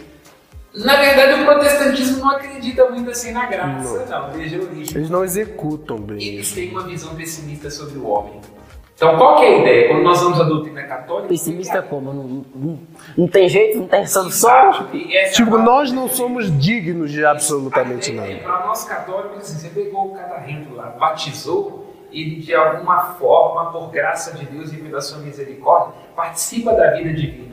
na 0.75 0.97
verdade, 0.97 1.43
o 1.43 1.45
protestantismo 1.45 2.21
não 2.21 2.31
acredita 2.31 2.89
muito 2.89 3.11
assim 3.11 3.33
na 3.33 3.47
graça, 3.47 4.07
não. 4.07 4.23
não. 4.23 4.33
Veja 4.33 4.59
a 4.59 4.63
origem. 4.63 4.97
Eles 4.97 5.11
não 5.11 5.23
executam 5.23 5.99
bem. 5.99 6.23
Eles 6.23 6.53
têm 6.53 6.71
uma 6.71 6.83
visão 6.85 7.15
pessimista 7.15 7.71
sobre 7.71 7.99
o 7.99 8.07
homem. 8.07 8.41
Então, 8.95 9.17
qual 9.19 9.37
que 9.37 9.45
é 9.45 9.49
a 9.49 9.59
ideia? 9.59 9.89
Quando 9.89 10.03
nós 10.05 10.21
vamos 10.21 10.41
à 10.41 10.45
doutrina 10.45 10.83
católica... 10.85 11.29
Pessimista 11.29 11.79
é 11.79 11.83
como? 11.83 12.13
Não, 12.13 12.45
não, 12.55 12.79
não 13.17 13.27
tem 13.27 13.49
jeito, 13.49 13.79
não 13.79 13.89
tem 13.89 14.07
solução? 14.07 14.87
Tipo, 15.33 15.59
nós 15.59 15.91
não 15.91 16.09
somos 16.09 16.57
dignos 16.59 17.11
de 17.11 17.25
absolutamente 17.25 18.13
nada. 18.13 18.33
Para 18.37 18.67
nós 18.67 18.85
católicos, 18.85 19.39
assim, 19.39 19.59
você 19.59 19.69
pegou 19.69 20.13
o 20.13 20.15
catarrento 20.15 20.73
lá, 20.75 20.91
batizou, 20.91 21.93
ele 22.13 22.37
de 22.37 22.55
alguma 22.55 23.15
forma, 23.15 23.73
por 23.73 23.91
graça 23.91 24.37
de 24.37 24.47
Deus 24.47 24.73
e 24.73 24.77
pela 24.77 25.01
sua 25.01 25.19
misericórdia, 25.19 25.95
participa 26.15 26.73
da 26.73 26.93
vida 26.93 27.13
divina. 27.13 27.53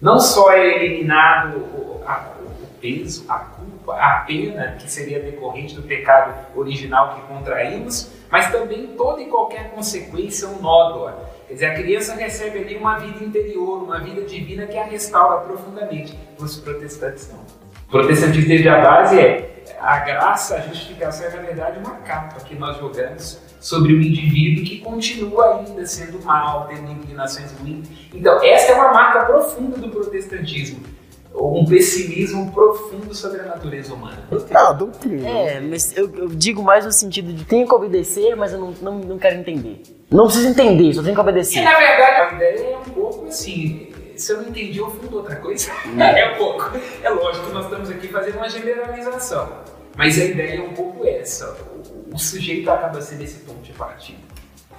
Não 0.00 0.20
só 0.20 0.52
é 0.52 0.84
eliminado 0.84 1.56
o, 1.56 2.02
a, 2.06 2.34
o 2.42 2.66
peso, 2.78 3.24
a 3.26 3.38
culpa, 3.38 3.94
a 3.94 4.24
pena 4.26 4.76
que 4.78 4.90
seria 4.90 5.18
decorrente 5.20 5.74
do 5.74 5.82
pecado 5.82 6.34
original 6.54 7.14
que 7.14 7.22
contraímos, 7.22 8.10
mas 8.30 8.52
também 8.52 8.88
toda 8.88 9.22
e 9.22 9.26
qualquer 9.26 9.70
consequência 9.70 10.46
ou 10.48 10.60
nódoa. 10.60 11.30
Quer 11.48 11.54
dizer, 11.54 11.66
a 11.66 11.74
criança 11.74 12.14
recebe 12.14 12.58
ali 12.58 12.76
uma 12.76 12.98
vida 12.98 13.24
interior, 13.24 13.82
uma 13.82 13.98
vida 14.00 14.22
divina 14.22 14.66
que 14.66 14.76
a 14.76 14.84
restaura 14.84 15.40
profundamente. 15.40 16.18
Os 16.38 16.58
protestantes 16.58 17.30
não. 17.32 17.40
O 17.88 17.90
protestantismo 17.90 18.48
desde 18.48 18.68
a 18.68 18.80
base 18.82 19.18
é 19.18 19.64
a 19.80 20.00
graça, 20.00 20.56
a 20.56 20.60
justificação 20.60 21.26
é 21.28 21.30
na 21.30 21.42
verdade 21.42 21.78
uma 21.78 21.96
capa 21.96 22.40
que 22.40 22.54
nós 22.54 22.76
jogamos 22.76 23.40
sobre 23.64 23.94
o 23.94 24.02
indivíduo 24.02 24.62
que 24.62 24.78
continua 24.80 25.56
ainda 25.56 25.86
sendo 25.86 26.22
mal, 26.22 26.68
tendo 26.68 26.92
inclinações 26.92 27.50
ruins. 27.52 27.88
Então, 28.12 28.38
essa 28.44 28.72
é 28.72 28.74
uma 28.74 28.92
marca 28.92 29.24
profunda 29.24 29.78
do 29.78 29.88
protestantismo. 29.88 30.80
Um 31.34 31.64
pessimismo 31.64 32.52
profundo 32.52 33.14
sobre 33.14 33.40
a 33.40 33.44
natureza 33.44 33.94
humana. 33.94 34.22
Ah, 34.52 34.70
doutrina. 34.72 35.26
É, 35.26 35.60
mas 35.60 35.96
eu, 35.96 36.14
eu 36.14 36.28
digo 36.28 36.62
mais 36.62 36.84
no 36.84 36.92
sentido 36.92 37.32
de 37.32 37.42
tenho 37.46 37.66
que 37.66 37.74
obedecer, 37.74 38.36
mas 38.36 38.52
eu 38.52 38.58
não, 38.58 38.74
não, 38.82 38.98
não 38.98 39.18
quero 39.18 39.36
entender. 39.36 39.82
Não 40.10 40.26
preciso 40.26 40.48
entender, 40.48 40.92
só 40.92 41.02
tenho 41.02 41.14
que 41.14 41.20
obedecer. 41.22 41.60
E, 41.60 41.64
na 41.64 41.78
verdade, 41.78 42.20
a 42.20 42.36
ideia 42.36 42.66
é 42.66 42.76
um 42.76 42.90
pouco 42.90 43.26
assim, 43.28 43.88
se 44.14 44.30
eu 44.30 44.42
não 44.42 44.48
entendi, 44.50 44.78
eu 44.78 44.90
fundo 44.90 45.16
outra 45.16 45.36
coisa. 45.36 45.72
É 45.98 46.34
um 46.34 46.36
pouco. 46.36 46.70
É 47.02 47.08
lógico 47.08 47.46
que 47.46 47.54
nós 47.54 47.64
estamos 47.64 47.90
aqui 47.90 48.08
fazendo 48.08 48.36
uma 48.36 48.48
generalização. 48.48 49.48
Mas 49.96 50.20
a 50.20 50.24
ideia 50.24 50.58
é 50.58 50.60
um 50.60 50.74
pouco 50.74 51.04
essa. 51.24 51.50
O, 51.50 52.14
o 52.14 52.18
sujeito 52.18 52.70
acaba 52.70 53.00
sendo 53.00 53.24
esse 53.24 53.40
ponto 53.40 53.62
de 53.62 53.72
partida. 53.72 54.20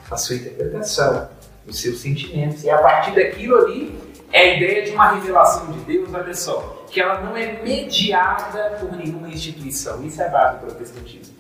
A 0.09 0.15
sua 0.15 0.35
interpretação, 0.35 1.27
os 1.67 1.81
seus 1.81 1.99
sentimentos. 1.99 2.63
E 2.63 2.69
a 2.69 2.77
partir 2.77 3.15
daquilo 3.15 3.57
ali, 3.57 3.99
é 4.31 4.41
a 4.41 4.55
ideia 4.55 4.85
de 4.85 4.91
uma 4.91 5.11
revelação 5.11 5.71
de 5.71 5.79
Deus, 5.79 6.13
olha 6.13 6.33
só, 6.33 6.85
que 6.89 7.01
ela 7.01 7.21
não 7.21 7.35
é 7.35 7.61
mediada 7.63 8.77
por 8.79 8.91
nenhuma 8.95 9.27
instituição. 9.29 10.05
Isso 10.05 10.21
é 10.21 10.29
base 10.29 10.59
do 10.59 10.65
protestantismo. 10.67 11.35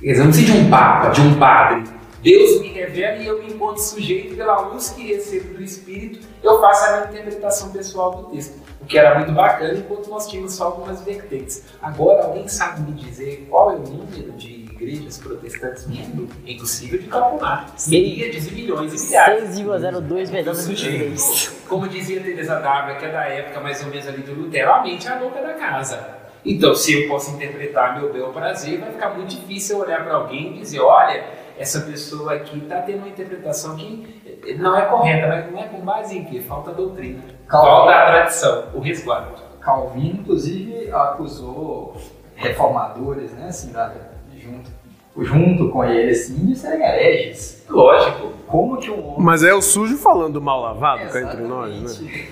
Dizer, 0.00 0.18
não 0.18 0.26
precisa 0.26 0.52
de 0.52 0.58
um 0.58 0.70
papa, 0.70 1.08
de 1.10 1.20
um 1.20 1.38
padre. 1.38 1.84
Deus 2.24 2.62
me 2.62 2.68
revela 2.68 3.18
e 3.18 3.26
eu, 3.26 3.42
enquanto 3.44 3.76
sujeito, 3.76 4.34
pela 4.34 4.58
luz 4.60 4.88
que 4.88 5.06
recebo 5.06 5.58
do 5.58 5.62
Espírito, 5.62 6.26
eu 6.42 6.58
faço 6.58 6.86
a 6.86 6.90
minha 6.92 7.10
interpretação 7.10 7.70
pessoal 7.70 8.14
do 8.14 8.30
texto. 8.30 8.64
O 8.80 8.86
que 8.86 8.96
era 8.96 9.18
muito 9.18 9.32
bacana 9.32 9.74
enquanto 9.74 10.08
nós 10.08 10.26
tínhamos 10.26 10.54
só 10.54 10.64
algumas 10.64 11.02
vertentes. 11.02 11.64
Agora, 11.82 12.24
alguém 12.24 12.48
sabe 12.48 12.80
me 12.80 12.92
dizer 12.92 13.46
qual 13.50 13.72
é 13.72 13.74
o 13.74 13.80
número 13.80 14.32
de 14.32 14.64
igrejas 14.64 15.18
protestantes 15.18 15.86
membro? 15.86 16.26
É 16.46 16.52
impossível 16.52 16.98
de 16.98 17.08
calcular. 17.08 17.74
Milhares 17.86 18.46
e 18.46 18.50
milhões 18.52 19.02
e 19.02 19.06
milhares. 19.06 19.58
6,02 19.58 20.30
vezes 20.30 20.66
23. 20.66 21.56
Como 21.68 21.86
dizia 21.88 22.22
Teresa 22.22 22.58
D'Ávila, 22.58 22.98
que 22.98 23.04
é 23.04 23.12
da 23.12 23.24
época 23.24 23.60
mais 23.60 23.82
ou 23.84 23.90
menos 23.90 24.08
ali 24.08 24.22
do 24.22 24.32
Lutero, 24.32 24.72
a 24.72 24.82
mente 24.82 25.06
é 25.06 25.10
a 25.10 25.20
louca 25.20 25.42
da 25.42 25.52
casa. 25.52 26.24
Então, 26.42 26.74
se 26.74 27.02
eu 27.02 27.08
posso 27.08 27.34
interpretar 27.34 27.98
meu 27.98 28.10
bel 28.12 28.28
prazer, 28.28 28.78
vai 28.78 28.92
ficar 28.92 29.10
muito 29.10 29.28
difícil 29.28 29.76
eu 29.76 29.82
olhar 29.84 30.04
para 30.04 30.14
alguém 30.14 30.56
e 30.56 30.60
dizer, 30.60 30.80
olha, 30.80 31.43
essa 31.58 31.80
pessoa 31.82 32.34
aqui 32.34 32.58
está 32.58 32.80
tendo 32.82 32.98
uma 32.98 33.08
interpretação 33.08 33.76
que 33.76 34.54
não 34.58 34.76
é 34.76 34.82
correta, 34.86 35.28
mas 35.28 35.50
não 35.52 35.58
é 35.60 35.64
com 35.68 35.80
base 35.80 36.18
em 36.18 36.24
quê? 36.24 36.40
Falta 36.40 36.72
doutrina. 36.72 37.22
Calvin. 37.46 37.68
Falta 37.68 37.92
a 37.92 38.06
tradição, 38.06 38.64
o 38.74 38.80
resguardo. 38.80 39.42
Calvino, 39.60 40.20
inclusive, 40.20 40.90
acusou 40.92 41.96
reformadores, 42.36 43.32
né, 43.32 43.46
assim, 43.48 43.72
da- 43.72 43.92
junto, 44.36 44.70
junto 45.18 45.70
com 45.70 45.84
ele, 45.84 46.10
assim, 46.10 46.34
de 46.46 46.56
serem 46.56 46.82
hereges. 46.84 47.64
Lógico. 47.68 48.32
Como 48.46 48.76
que 48.76 48.90
um 48.90 49.06
homem... 49.08 49.24
Mas 49.24 49.42
é 49.42 49.54
o 49.54 49.62
sujo 49.62 49.96
falando 49.96 50.40
mal 50.42 50.60
lavado 50.60 51.08
cá 51.10 51.22
entre 51.22 51.42
nós, 51.42 52.00
né? 52.02 52.26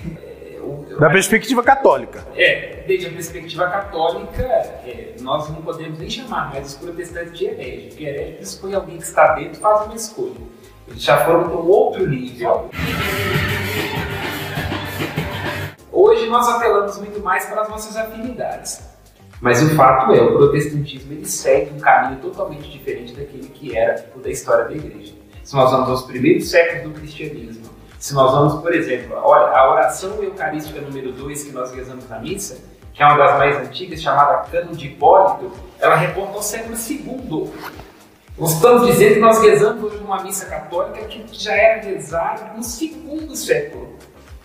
Da 0.99 1.09
perspectiva 1.09 1.63
católica. 1.63 2.25
É, 2.35 2.83
desde 2.87 3.07
a 3.07 3.09
perspectiva 3.09 3.67
católica, 3.67 4.43
é, 4.43 5.15
nós 5.21 5.49
não 5.49 5.61
podemos 5.61 5.99
nem 5.99 6.09
chamar 6.09 6.51
mais 6.51 6.67
os 6.67 6.75
protestantes 6.75 7.37
de 7.37 7.45
herege, 7.45 7.87
porque 7.87 8.03
herege 8.05 8.33
pressupõe 8.33 8.73
alguém 8.73 8.97
que 8.97 9.03
está 9.03 9.33
dentro 9.35 9.53
e 9.53 9.61
faz 9.61 9.85
uma 9.85 9.95
escolha. 9.95 10.41
Eles 10.87 11.01
já 11.01 11.25
foram 11.25 11.43
para 11.43 11.57
um 11.57 11.67
outro 11.67 12.07
nível. 12.07 12.69
Hoje 15.91 16.27
nós 16.27 16.47
apelamos 16.47 16.97
muito 16.97 17.19
mais 17.21 17.45
para 17.45 17.61
as 17.61 17.69
nossas 17.69 17.95
afinidades. 17.95 18.83
Mas 19.41 19.61
o 19.61 19.75
fato 19.75 20.13
é, 20.13 20.21
o 20.21 20.37
protestantismo 20.37 21.11
ele 21.13 21.25
segue 21.25 21.73
um 21.73 21.79
caminho 21.79 22.21
totalmente 22.21 22.69
diferente 22.69 23.13
daquele 23.13 23.47
que 23.49 23.77
era 23.77 24.09
o 24.15 24.19
da 24.19 24.29
história 24.29 24.65
da 24.65 24.73
igreja. 24.73 25.13
Se 25.43 25.53
nós 25.55 25.69
vamos 25.71 25.89
aos 25.89 26.03
primeiros 26.03 26.49
séculos 26.49 26.93
do 26.93 26.99
cristianismo, 26.99 27.72
se 28.03 28.13
nós 28.13 28.33
vamos, 28.33 28.61
por 28.61 28.75
exemplo, 28.75 29.15
olha, 29.23 29.57
a 29.57 29.71
oração 29.71 30.21
eucarística 30.21 30.81
número 30.81 31.13
2 31.13 31.45
que 31.45 31.51
nós 31.53 31.71
rezamos 31.71 32.09
na 32.09 32.19
missa, 32.19 32.57
que 32.93 33.01
é 33.01 33.05
uma 33.05 33.15
das 33.15 33.37
mais 33.37 33.55
antigas, 33.55 34.01
chamada 34.01 34.45
Cano 34.49 34.75
de 34.75 34.87
Hipólito, 34.87 35.53
ela 35.79 35.95
reporta 35.95 36.33
ao 36.33 36.43
século 36.43 36.75
II. 36.75 37.49
Nós 38.37 38.55
estamos 38.55 38.87
dizendo 38.87 39.13
que 39.13 39.19
nós 39.21 39.41
rezamos 39.41 39.81
hoje 39.81 40.03
numa 40.03 40.21
missa 40.21 40.47
católica 40.47 41.05
que 41.05 41.25
já 41.31 41.53
era 41.53 41.81
rezada 41.81 42.51
no 42.53 42.61
segundo 42.61 43.37
século. 43.37 43.97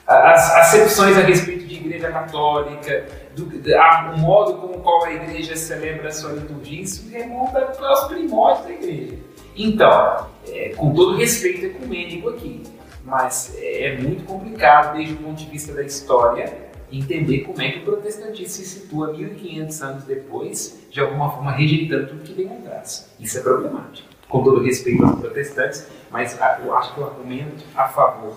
As 0.07 0.55
acepções 0.55 1.19
a 1.19 1.23
respeito 1.23 1.67
de 1.67 1.75
igreja 1.75 2.13
católica, 2.13 3.07
do, 3.35 3.45
o 3.45 4.19
modo 4.19 4.55
com 4.59 4.67
o 4.69 4.81
qual 4.81 5.05
a 5.05 5.13
igreja 5.13 5.57
celebra 5.57 6.07
a 6.07 6.13
sua 6.13 6.31
liturgia, 6.31 6.83
isso 6.83 7.11
remonta 7.11 7.73
aos 7.83 8.05
primórdios 8.05 8.67
da 8.67 8.73
igreja. 8.73 9.19
Então, 9.57 10.29
é, 10.47 10.69
com 10.77 10.95
todo 10.95 11.17
respeito 11.17 11.67
ecumênico 11.67 12.29
aqui, 12.29 12.63
mas 13.09 13.57
é 13.59 13.97
muito 13.97 14.25
complicado 14.25 14.97
desde 14.97 15.15
o 15.15 15.17
ponto 15.17 15.37
de 15.37 15.47
vista 15.47 15.73
da 15.73 15.83
história 15.83 16.69
entender 16.93 17.41
como 17.41 17.61
é 17.61 17.71
que 17.73 17.79
o 17.81 17.85
protestantismo 17.85 18.49
se 18.49 18.65
situa 18.65 19.13
1500 19.13 19.83
anos 19.83 20.05
depois, 20.05 20.79
de 20.91 21.01
alguma 21.01 21.31
forma 21.31 21.51
rejeitando 21.51 22.09
tudo 22.09 22.23
que 22.23 22.35
vem 22.35 22.49
atrás. 22.49 23.11
Isso 23.19 23.39
é 23.39 23.43
problemático. 23.43 24.09
Com 24.29 24.43
todo 24.43 24.63
respeito 24.63 25.05
aos 25.05 25.19
protestantes, 25.21 25.87
mas 26.11 26.39
eu 26.63 26.77
acho 26.77 26.95
que 26.95 27.01
o 27.01 27.05
argumento 27.05 27.65
a 27.75 27.89
favor, 27.89 28.37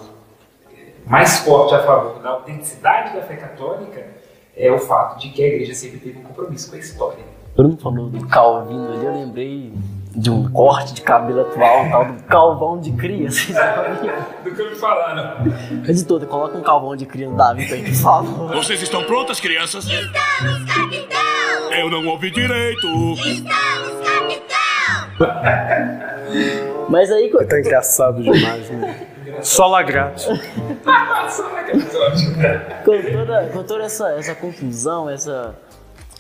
eh, 0.72 0.94
mais 1.06 1.40
forte 1.40 1.76
a 1.76 1.84
favor 1.84 2.22
da 2.22 2.30
autenticidade 2.30 3.14
da 3.14 3.22
fé 3.24 3.36
católica 3.36 4.06
é 4.56 4.72
o 4.72 4.80
fato 4.80 5.20
de 5.20 5.30
que 5.30 5.44
a 5.44 5.48
igreja 5.48 5.74
sempre 5.74 6.00
teve 6.00 6.20
um 6.20 6.24
compromisso 6.24 6.70
com 6.70 6.76
a 6.78 6.80
história. 6.80 7.24
Bruno 7.56 7.78
falou 7.78 8.10
do 8.10 8.26
Calvino 8.28 9.04
eu 9.04 9.14
lembrei 9.14 9.74
de 10.16 10.30
um 10.30 10.50
corte 10.52 10.94
de 10.94 11.02
cabelo 11.02 11.42
atual, 11.42 11.86
um 11.86 11.92
tal 11.92 12.06
do 12.06 12.24
calvão 12.24 12.80
de 12.80 12.92
cria. 12.92 13.30
Vocês? 13.32 13.56
Do 14.44 14.52
que 14.52 14.64
me 14.70 14.76
falaram. 14.76 15.46
Editor, 15.88 16.26
coloca 16.26 16.58
um 16.58 16.62
calvão 16.62 16.96
de 16.96 17.06
cria 17.06 17.30
no 17.30 17.38
Davi 17.38 17.68
pra 17.68 17.78
gente, 17.78 17.92
por 17.92 17.98
favor. 17.98 18.54
Vocês 18.56 18.82
estão 18.82 19.04
prontas, 19.04 19.40
crianças? 19.40 19.86
Estamos, 19.86 20.66
capitão! 20.66 21.74
Eu 21.74 21.90
não 21.90 22.06
ouvi 22.08 22.30
direito. 22.32 22.88
Estamos, 23.14 24.08
capitão! 24.08 25.52
Mas 26.90 27.12
aí, 27.12 27.30
Tá 27.48 27.60
engraçado 27.60 28.22
demais, 28.22 28.70
né? 28.70 29.08
Só 29.42 29.68
episódio. 31.70 32.36
com 32.84 33.12
toda, 33.12 33.50
com 33.54 33.64
toda 33.64 33.84
essa, 33.86 34.12
essa 34.14 34.36
confusão, 34.36 35.10
essa, 35.10 35.56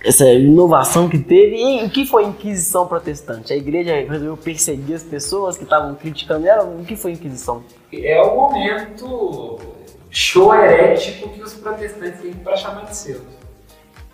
essa 0.03 0.25
inovação 0.31 1.07
que 1.07 1.17
teve, 1.19 1.55
e 1.57 1.85
o 1.85 1.89
que 1.89 2.05
foi 2.05 2.25
a 2.25 2.27
Inquisição 2.27 2.87
Protestante? 2.87 3.53
A 3.53 3.55
igreja 3.55 3.93
resolveu 3.95 4.35
perseguir 4.37 4.95
as 4.95 5.03
pessoas 5.03 5.57
que 5.57 5.63
estavam 5.63 5.93
criticando 5.95 6.47
ela? 6.47 6.63
O 6.63 6.83
que 6.83 6.95
foi 6.95 7.11
a 7.11 7.13
Inquisição? 7.13 7.63
É 7.93 8.21
o 8.21 8.35
momento 8.35 9.59
show 10.09 10.53
herético 10.53 11.29
que 11.29 11.41
os 11.41 11.53
protestantes 11.53 12.19
têm 12.21 12.33
para 12.33 12.55
chamar 12.57 12.85
de 12.85 12.95
seu. 12.97 13.21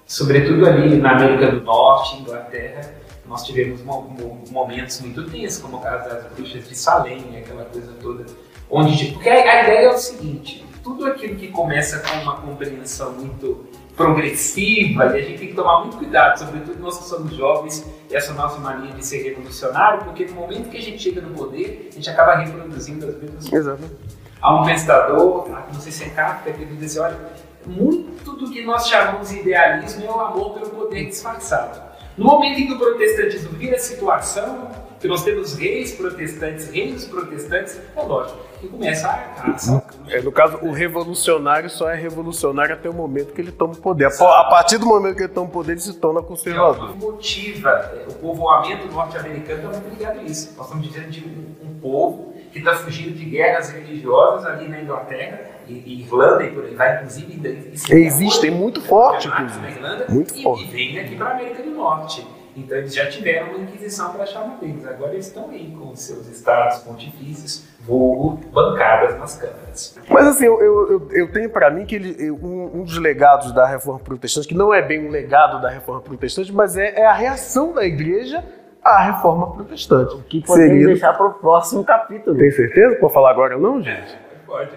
Sobretudo 0.05 0.65
ali 0.67 0.95
na 0.97 1.13
América 1.17 1.51
do 1.51 1.61
Norte, 1.61 2.17
Inglaterra, 2.21 2.81
nós 3.25 3.45
tivemos 3.45 3.81
mo- 3.83 4.03
mo- 4.03 4.43
momentos 4.51 5.01
muito 5.01 5.29
tensos, 5.29 5.61
como 5.61 5.77
o 5.77 5.81
caso 5.81 6.07
das 6.09 6.31
bruxas 6.31 6.67
de 6.67 6.75
Salem, 6.75 7.37
aquela 7.37 7.65
coisa 7.65 7.91
toda. 8.01 8.25
Onde, 8.69 9.11
porque 9.13 9.27
a, 9.29 9.33
a 9.33 9.63
ideia 9.63 9.85
é 9.87 9.89
o 9.89 9.97
seguinte: 9.97 10.65
tudo 10.83 11.05
aquilo 11.07 11.35
que 11.35 11.49
começa 11.49 11.99
com 11.99 12.21
uma 12.21 12.37
compreensão 12.37 13.11
muito 13.13 13.66
progressiva, 13.97 15.05
e 15.05 15.19
a 15.19 15.21
gente 15.23 15.39
tem 15.39 15.47
que 15.47 15.55
tomar 15.55 15.81
muito 15.81 15.97
cuidado, 15.97 16.37
sobretudo 16.37 16.79
nós 16.79 16.99
que 16.99 17.05
somos 17.05 17.35
jovens, 17.35 17.83
essa 18.11 18.31
nossa 18.33 18.59
mania 18.59 18.93
de 18.93 19.03
ser 19.03 19.23
revolucionário, 19.23 20.05
porque 20.05 20.25
no 20.25 20.35
momento 20.35 20.69
que 20.69 20.77
a 20.77 20.81
gente 20.81 21.01
chega 21.01 21.19
no 21.19 21.33
poder, 21.33 21.89
a 21.91 21.95
gente 21.95 22.07
acaba 22.07 22.35
reproduzindo 22.35 23.07
as 23.07 23.15
mesmas 23.15 23.49
coisas. 23.49 23.79
Exato. 23.79 23.97
Há 24.39 24.61
um 24.61 24.63
pensador, 24.63 25.49
não 25.49 25.81
sei 25.81 25.91
se 25.91 26.03
é 26.03 26.09
Kafka, 26.09 26.53
que 26.53 26.61
ele 26.61 26.75
diz 26.75 26.95
assim, 26.95 26.99
olha, 26.99 27.19
muito 27.65 28.33
do 28.33 28.51
que 28.51 28.63
nós 28.63 28.87
chamamos 28.87 29.29
de 29.29 29.39
idealismo 29.39 30.05
é 30.05 30.09
o 30.11 30.19
amor 30.19 30.53
pelo 30.53 30.69
poder 30.69 31.07
disfarçado. 31.07 31.81
No 32.15 32.25
momento 32.25 32.59
em 32.59 32.67
que 32.67 32.73
o 32.73 32.77
protestantismo 32.77 33.49
vira 33.57 33.79
situação, 33.79 34.69
que 34.99 35.07
nós 35.07 35.23
temos 35.23 35.55
reis 35.55 35.91
protestantes, 35.93 36.69
reinos 36.69 37.05
protestantes, 37.05 37.79
é 37.95 38.01
lógico 38.01 38.46
que 38.59 38.67
começa 38.67 39.07
a 39.09 39.17
caça. 39.17 39.83
É, 40.07 40.21
no 40.21 40.31
caso, 40.31 40.57
o 40.61 40.71
revolucionário 40.71 41.69
só 41.69 41.89
é 41.89 41.95
revolucionário 41.95 42.73
até 42.73 42.89
o 42.89 42.93
momento 42.93 43.33
que 43.33 43.41
ele 43.41 43.51
toma 43.51 43.73
o 43.73 43.77
poder. 43.77 44.05
A 44.05 44.43
partir 44.45 44.77
do 44.77 44.85
momento 44.85 45.15
que 45.15 45.23
ele 45.23 45.33
toma 45.33 45.47
o 45.47 45.51
poder, 45.51 45.73
ele 45.73 45.81
se 45.81 45.93
torna 45.93 46.21
conservador. 46.21 46.93
que 46.93 46.97
motiva 46.97 47.69
é, 47.69 48.05
o 48.09 48.13
povoamento 48.13 48.87
norte-americano 48.91 49.59
está 49.59 49.79
muito 49.79 49.97
ligado 49.97 50.19
a 50.19 50.23
isso. 50.23 50.53
Nós 50.57 50.65
estamos 50.65 50.87
dizendo 50.87 51.09
de 51.09 51.23
um, 51.25 51.67
um 51.69 51.79
povo 51.79 52.33
que 52.51 52.59
está 52.59 52.75
fugindo 52.75 53.15
de 53.15 53.25
guerras 53.25 53.69
religiosas 53.69 54.45
ali 54.45 54.67
na 54.67 54.81
Inglaterra 54.81 55.41
e, 55.67 55.73
e 55.73 56.01
Irlanda 56.01 56.43
e 56.43 56.51
por 56.51 56.63
aí 56.65 56.75
vai, 56.75 56.95
inclusive 56.95 57.77
Existem 57.89 58.51
muito 58.51 58.81
forte, 58.81 59.27
na 59.27 59.35
inclusive. 59.41 59.67
Irlanda 59.67 60.05
Muito 60.09 60.35
e, 60.35 60.43
forte. 60.43 60.63
e 60.63 60.67
vem 60.67 60.99
aqui 60.99 61.15
para 61.15 61.27
a 61.27 61.31
América 61.33 61.63
do 61.63 61.71
Norte. 61.71 62.25
Então 62.57 62.77
eles 62.77 62.93
já 62.95 63.05
tiveram 63.07 63.49
uma 63.51 63.59
inquisição 63.59 64.11
para 64.13 64.25
chamar 64.25 64.57
deles. 64.59 64.85
Agora 64.85 65.13
eles 65.13 65.27
estão 65.27 65.49
aí 65.49 65.71
com 65.77 65.91
os 65.91 65.99
seus 65.99 66.27
estados 66.27 66.79
pontifícios, 66.79 67.65
vulgo, 67.81 68.39
bancadas 68.51 69.17
nas 69.19 69.37
câmaras. 69.37 69.95
Mas 70.09 70.27
assim, 70.27 70.45
eu, 70.45 70.59
eu, 70.61 71.07
eu- 71.11 71.31
tenho 71.31 71.49
pra 71.51 71.69
mim 71.69 71.85
que 71.85 71.95
ele, 71.95 72.31
um, 72.31 72.79
um 72.79 72.83
dos 72.83 72.97
legados 72.97 73.51
da 73.53 73.65
reforma 73.67 73.99
protestante, 73.99 74.47
que 74.47 74.55
não 74.55 74.73
é 74.73 74.81
bem 74.81 75.07
um 75.07 75.11
legado 75.11 75.61
da 75.61 75.69
reforma 75.69 76.01
protestante, 76.01 76.51
mas 76.51 76.75
é, 76.75 76.99
é 77.01 77.05
a 77.05 77.13
reação 77.13 77.73
da 77.73 77.85
igreja 77.85 78.43
à 78.83 79.03
reforma 79.03 79.53
protestante. 79.53 80.17
Que 80.23 80.41
podemos 80.41 80.69
Seria- 80.71 80.87
deixar 80.87 81.13
para 81.13 81.27
o 81.27 81.33
próximo 81.35 81.83
capítulo. 81.83 82.37
Tem 82.37 82.49
certeza? 82.51 82.95
Pode 82.95 83.13
falar 83.13 83.29
agora 83.31 83.57
não, 83.57 83.81
gente? 83.83 84.17
Pode. 84.45 84.71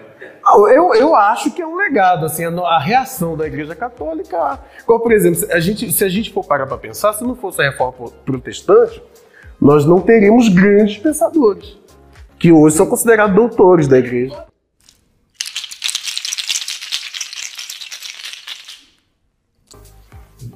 Eu, 0.69 0.93
eu 0.95 1.15
acho 1.15 1.51
que 1.51 1.61
é 1.61 1.67
um 1.67 1.75
legado, 1.75 2.25
assim, 2.25 2.45
a, 2.45 2.49
a 2.49 2.79
reação 2.79 3.37
da 3.37 3.47
Igreja 3.47 3.75
Católica. 3.75 4.59
Como, 4.85 4.99
por 4.99 5.11
exemplo, 5.11 5.39
se 5.39 5.51
a 5.51 5.59
gente, 5.59 5.91
se 5.91 6.03
a 6.03 6.09
gente 6.09 6.31
for 6.33 6.45
parar 6.45 6.67
para 6.67 6.77
pensar, 6.77 7.13
se 7.13 7.23
não 7.23 7.35
fosse 7.35 7.61
a 7.61 7.69
reforma 7.69 7.93
pro- 7.93 8.11
protestante, 8.25 9.01
nós 9.59 9.85
não 9.85 10.01
teríamos 10.01 10.49
grandes 10.49 10.97
pensadores, 10.97 11.77
que 12.39 12.51
hoje 12.51 12.75
são 12.75 12.87
considerados 12.87 13.35
doutores 13.35 13.87
da 13.87 13.97
Igreja. 13.99 14.45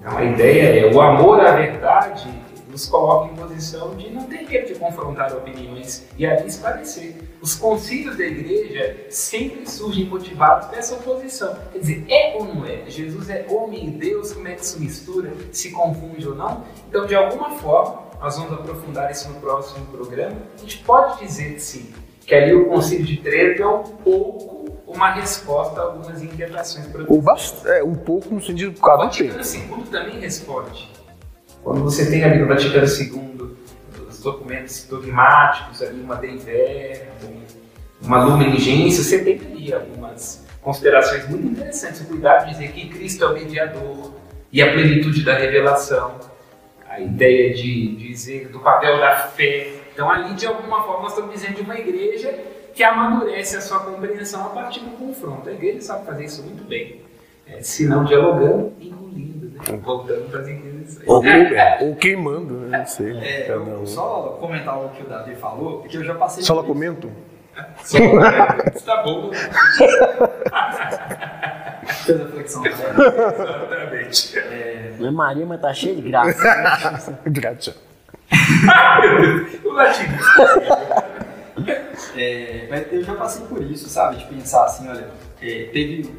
A 0.06 0.24
ideia 0.24 0.88
é 0.88 0.94
o 0.94 1.02
amor 1.02 1.40
à 1.40 1.56
verdade 1.56 2.28
nos 2.76 2.88
coloca 2.88 3.32
em 3.32 3.36
posição 3.38 3.96
de 3.96 4.10
não 4.10 4.24
ter 4.24 4.46
medo 4.50 4.68
de 4.68 4.76
confrontar 4.78 5.34
opiniões 5.34 6.04
e 6.18 6.26
ali 6.26 6.46
esclarecer. 6.46 7.16
Os 7.42 7.56
concílios 7.56 8.18
da 8.18 8.26
igreja 8.26 9.06
sempre 9.10 9.66
surgem 9.70 10.06
motivados 10.06 10.68
dessa 10.68 10.96
oposição. 10.96 11.58
Quer 11.72 11.80
dizer, 11.80 12.06
é 12.10 12.36
ou 12.38 12.44
não 12.44 12.66
é? 12.66 12.84
Jesus 12.88 13.30
é 13.30 13.46
homem 13.50 13.88
e 13.88 13.92
Deus, 13.92 14.34
como 14.34 14.46
é 14.50 14.56
que 14.56 14.62
isso 14.62 14.78
mistura? 14.82 15.32
Se 15.54 15.72
confunde 15.72 16.28
ou 16.28 16.36
não? 16.36 16.66
Então, 16.90 17.06
de 17.06 17.16
alguma 17.16 17.52
forma, 17.52 18.04
nós 18.20 18.38
vamos 18.38 18.52
aprofundar 18.52 19.10
isso 19.10 19.30
no 19.30 19.40
próximo 19.40 19.86
programa. 19.86 20.36
A 20.58 20.60
gente 20.62 20.80
pode 20.80 21.20
dizer 21.26 21.58
sim, 21.62 21.94
que 22.28 22.36
ali 22.36 22.54
o 22.54 22.68
concílio 22.68 23.06
de 23.06 23.18
Trento 23.18 23.62
é 23.62 23.68
um 23.68 23.84
pouco 23.84 24.66
uma 24.86 25.12
resposta 25.14 25.80
a 25.80 25.84
algumas 25.86 26.22
inquietações 26.22 26.88
Ou 27.08 27.22
bast- 27.22 27.66
é, 27.68 27.82
um 27.84 27.96
pouco 27.96 28.34
no 28.36 28.42
sentido 28.42 28.74
por 28.74 28.82
causa 28.86 29.04
o 29.04 29.08
do. 29.08 29.34
Vaticano 29.34 29.78
II 29.84 29.86
também 29.92 30.20
responde. 30.20 30.90
Quando 31.66 31.82
você 31.82 32.12
tem 32.12 32.24
ali 32.24 32.38
no 32.38 32.48
Vaticano 32.48 32.86
II 32.86 33.58
os 34.08 34.22
documentos 34.22 34.86
dogmáticos, 34.88 35.82
ali 35.82 36.00
uma 36.00 36.14
Dei 36.14 36.38
Verbum, 36.38 37.42
uma 38.04 38.24
Lumen 38.24 38.56
Gentium, 38.60 38.92
você 38.92 39.24
tem 39.24 39.42
ali 39.42 39.74
algumas 39.74 40.46
considerações 40.62 41.28
muito 41.28 41.48
interessantes. 41.48 42.02
O 42.02 42.06
cuidado 42.06 42.46
de 42.46 42.52
dizer 42.52 42.72
que 42.72 42.90
Cristo 42.90 43.24
é 43.24 43.28
o 43.30 43.34
mediador 43.34 44.14
e 44.52 44.62
a 44.62 44.72
plenitude 44.72 45.26
da 45.26 45.34
revelação. 45.34 46.20
A 46.88 47.00
ideia 47.00 47.52
de 47.56 47.96
dizer 47.96 48.50
do 48.50 48.60
papel 48.60 49.00
da 49.00 49.16
fé. 49.16 49.74
Então 49.92 50.08
ali, 50.08 50.36
de 50.36 50.46
alguma 50.46 50.84
forma, 50.84 51.02
nós 51.02 51.14
estamos 51.14 51.34
dizendo 51.34 51.56
de 51.56 51.62
uma 51.62 51.80
igreja 51.80 52.32
que 52.76 52.84
amadurece 52.84 53.58
a 53.58 53.62
sua 53.62 53.80
compreensão 53.80 54.46
a 54.46 54.50
partir 54.50 54.82
do 54.82 54.92
confronto. 54.92 55.50
A 55.50 55.52
igreja 55.52 55.82
sabe 55.82 56.06
fazer 56.06 56.26
isso 56.26 56.44
muito 56.44 56.64
bem. 56.64 57.02
É, 57.48 57.60
se 57.64 57.88
não 57.88 58.06
dialogando, 58.06 58.72
engolindo, 58.80 59.48
né? 59.48 59.80
voltando 59.84 60.30
para 60.30 60.42
as 60.42 60.48
inquisições. 60.48 60.75
Ou, 61.06 61.24
ou 61.82 61.96
queimando, 61.96 62.54
né? 62.56 62.78
Não 62.80 62.86
sei. 62.86 63.18
É, 63.18 63.42
cada 63.42 63.54
eu 63.54 63.82
um. 63.82 63.86
só 63.86 64.38
comentar 64.40 64.78
o 64.80 64.90
que 64.90 65.04
o 65.04 65.08
Davi 65.08 65.36
falou, 65.36 65.80
porque 65.80 65.98
eu 65.98 66.04
já 66.04 66.16
passei 66.16 66.44
Só 66.44 66.56
isso. 66.56 66.64
comento? 66.64 67.12
Só, 67.84 67.98
né? 68.00 68.58
Está 68.76 69.02
bom. 69.04 69.32
Fez 71.88 72.22
a 72.22 72.26
flexão 72.28 72.64
também. 72.64 74.08
Exatamente. 74.08 74.36
Não 75.00 75.08
é 75.08 75.12
Maria, 75.12 75.46
mas 75.46 75.62
tá 75.62 75.74
cheio 75.74 75.96
de 75.96 76.02
graça. 76.10 77.20
Graça. 77.28 77.76
O 79.64 79.72
latim. 79.72 80.04
É, 82.18 82.68
mas 82.70 82.92
eu 82.92 83.04
já 83.04 83.14
passei 83.16 83.46
por 83.46 83.62
isso, 83.64 83.88
sabe? 83.90 84.18
De 84.18 84.26
pensar 84.26 84.66
assim, 84.66 84.90
olha, 84.90 85.08
é, 85.42 85.70
teve 85.72 86.14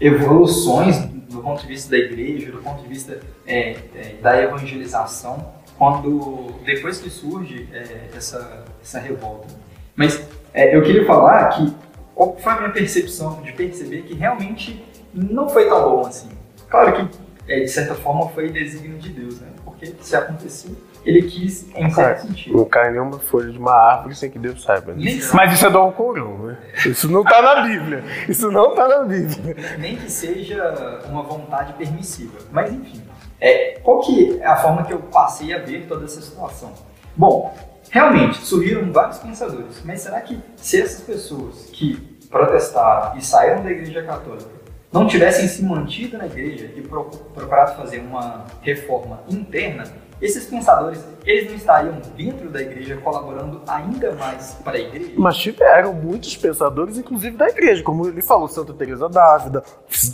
evoluções 0.00 0.98
do 1.34 1.42
ponto 1.42 1.62
de 1.62 1.68
vista 1.68 1.90
da 1.90 1.98
igreja, 1.98 2.50
do 2.52 2.58
ponto 2.58 2.82
de 2.82 2.88
vista 2.88 3.20
é, 3.46 3.76
é, 3.94 4.14
da 4.22 4.40
evangelização, 4.40 5.52
quando 5.76 6.54
depois 6.64 6.98
que 6.98 7.10
surge 7.10 7.68
é, 7.72 8.10
essa, 8.16 8.64
essa 8.80 8.98
revolta. 9.00 9.48
Mas 9.96 10.26
é, 10.52 10.76
eu 10.76 10.82
queria 10.82 11.04
falar 11.04 11.48
que 11.50 11.74
qual 12.14 12.36
foi 12.36 12.52
a 12.52 12.56
minha 12.58 12.70
percepção 12.70 13.42
de 13.42 13.52
perceber 13.52 14.02
que 14.02 14.14
realmente 14.14 14.84
não 15.12 15.48
foi 15.48 15.68
tão 15.68 15.82
bom 15.90 16.06
assim. 16.06 16.28
Claro 16.68 16.92
que 16.92 17.18
é, 17.48 17.60
de 17.60 17.68
certa 17.68 17.94
forma 17.94 18.28
foi 18.28 18.50
desígnio 18.50 18.98
de 18.98 19.10
Deus, 19.10 19.40
né? 19.40 19.48
Porque 19.64 19.92
se 20.00 20.16
aconteceu, 20.16 20.76
ele 21.04 21.22
quis 21.22 21.66
em 21.74 21.90
certo 21.90 22.26
sentido. 22.26 22.56
Não 22.56 22.64
cai 22.64 22.90
nenhuma 22.90 23.18
folha 23.18 23.50
de 23.52 23.58
uma 23.58 23.72
árvore 23.72 24.14
sem 24.14 24.30
que 24.30 24.38
Deus 24.38 24.62
saiba. 24.62 24.92
né? 24.92 25.04
Nem- 25.04 25.20
Mas 25.34 25.52
isso 25.54 25.66
é 25.66 25.70
do 25.70 25.78
Alcorão, 25.78 26.38
né? 26.38 26.58
Isso 26.86 27.10
não 27.10 27.22
tá 27.24 27.40
na 27.42 27.60
Bíblia. 27.62 28.02
Isso 28.28 28.50
não 28.50 28.74
tá 28.74 28.88
na 28.88 29.04
Bíblia. 29.04 29.56
nem 29.78 29.96
que 29.96 30.10
seja 30.10 31.02
uma 31.08 31.22
vontade 31.22 31.72
permissiva. 31.74 32.38
Mas 32.50 32.72
enfim, 32.72 33.02
é, 33.40 33.78
qual 33.82 34.00
que 34.00 34.38
é 34.40 34.46
a 34.46 34.56
forma 34.56 34.84
que 34.84 34.92
eu 34.92 34.98
passei 35.00 35.52
a 35.52 35.58
ver 35.58 35.86
toda 35.86 36.04
essa 36.04 36.20
situação? 36.20 36.72
Bom, 37.16 37.54
realmente 37.90 38.38
surgiram 38.38 38.90
vários 38.90 39.18
pensadores, 39.18 39.82
mas 39.84 40.00
será 40.00 40.20
que 40.20 40.40
se 40.56 40.80
essas 40.80 41.00
pessoas 41.02 41.68
que 41.72 41.96
protestaram 42.30 43.16
e 43.16 43.22
saíram 43.24 43.62
da 43.62 43.70
Igreja 43.70 44.02
Católica 44.02 44.50
não 44.92 45.06
tivessem 45.06 45.46
se 45.48 45.62
mantido 45.64 46.16
na 46.18 46.26
igreja 46.26 46.70
e 46.76 46.80
pro- 46.80 47.04
procurado 47.34 47.76
fazer 47.76 47.98
uma 47.98 48.44
reforma 48.62 49.20
interna, 49.28 49.84
esses 50.20 50.46
pensadores 50.46 51.04
eles 51.24 51.48
não 51.48 51.56
estariam 51.56 51.94
dentro 52.16 52.48
da 52.50 52.60
igreja 52.60 52.96
colaborando 52.96 53.62
ainda 53.66 54.12
mais 54.12 54.58
para 54.62 54.76
a 54.76 54.80
igreja? 54.80 55.12
Mas 55.16 55.36
tiveram 55.36 55.92
muitos 55.94 56.36
pensadores, 56.36 56.98
inclusive 56.98 57.36
da 57.36 57.48
igreja, 57.48 57.82
como 57.82 58.06
ele 58.06 58.20
falou, 58.20 58.46
Santa 58.46 58.72
Teresa 58.74 59.08
d'Ávila, 59.08 59.64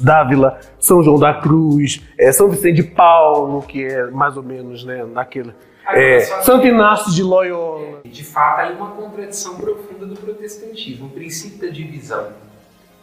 Dávila, 0.00 0.60
São 0.78 1.02
João 1.02 1.18
da 1.18 1.34
Cruz, 1.34 2.00
é, 2.18 2.30
São 2.30 2.48
Vicente 2.48 2.76
de 2.76 2.82
Paulo, 2.84 3.62
que 3.62 3.84
é 3.84 4.06
mais 4.06 4.36
ou 4.36 4.42
menos 4.42 4.84
né, 4.84 5.04
naquele. 5.04 5.52
é, 5.92 6.20
Santo 6.20 6.66
Inácio 6.66 7.12
de 7.12 7.22
Loyola. 7.22 8.00
De 8.04 8.24
fato, 8.24 8.60
há 8.60 8.72
uma 8.72 8.92
contradição 8.92 9.56
profunda 9.56 10.06
do 10.06 10.14
protestantismo, 10.14 11.06
o 11.06 11.10
princípio 11.10 11.58
da 11.66 11.68
divisão. 11.72 12.28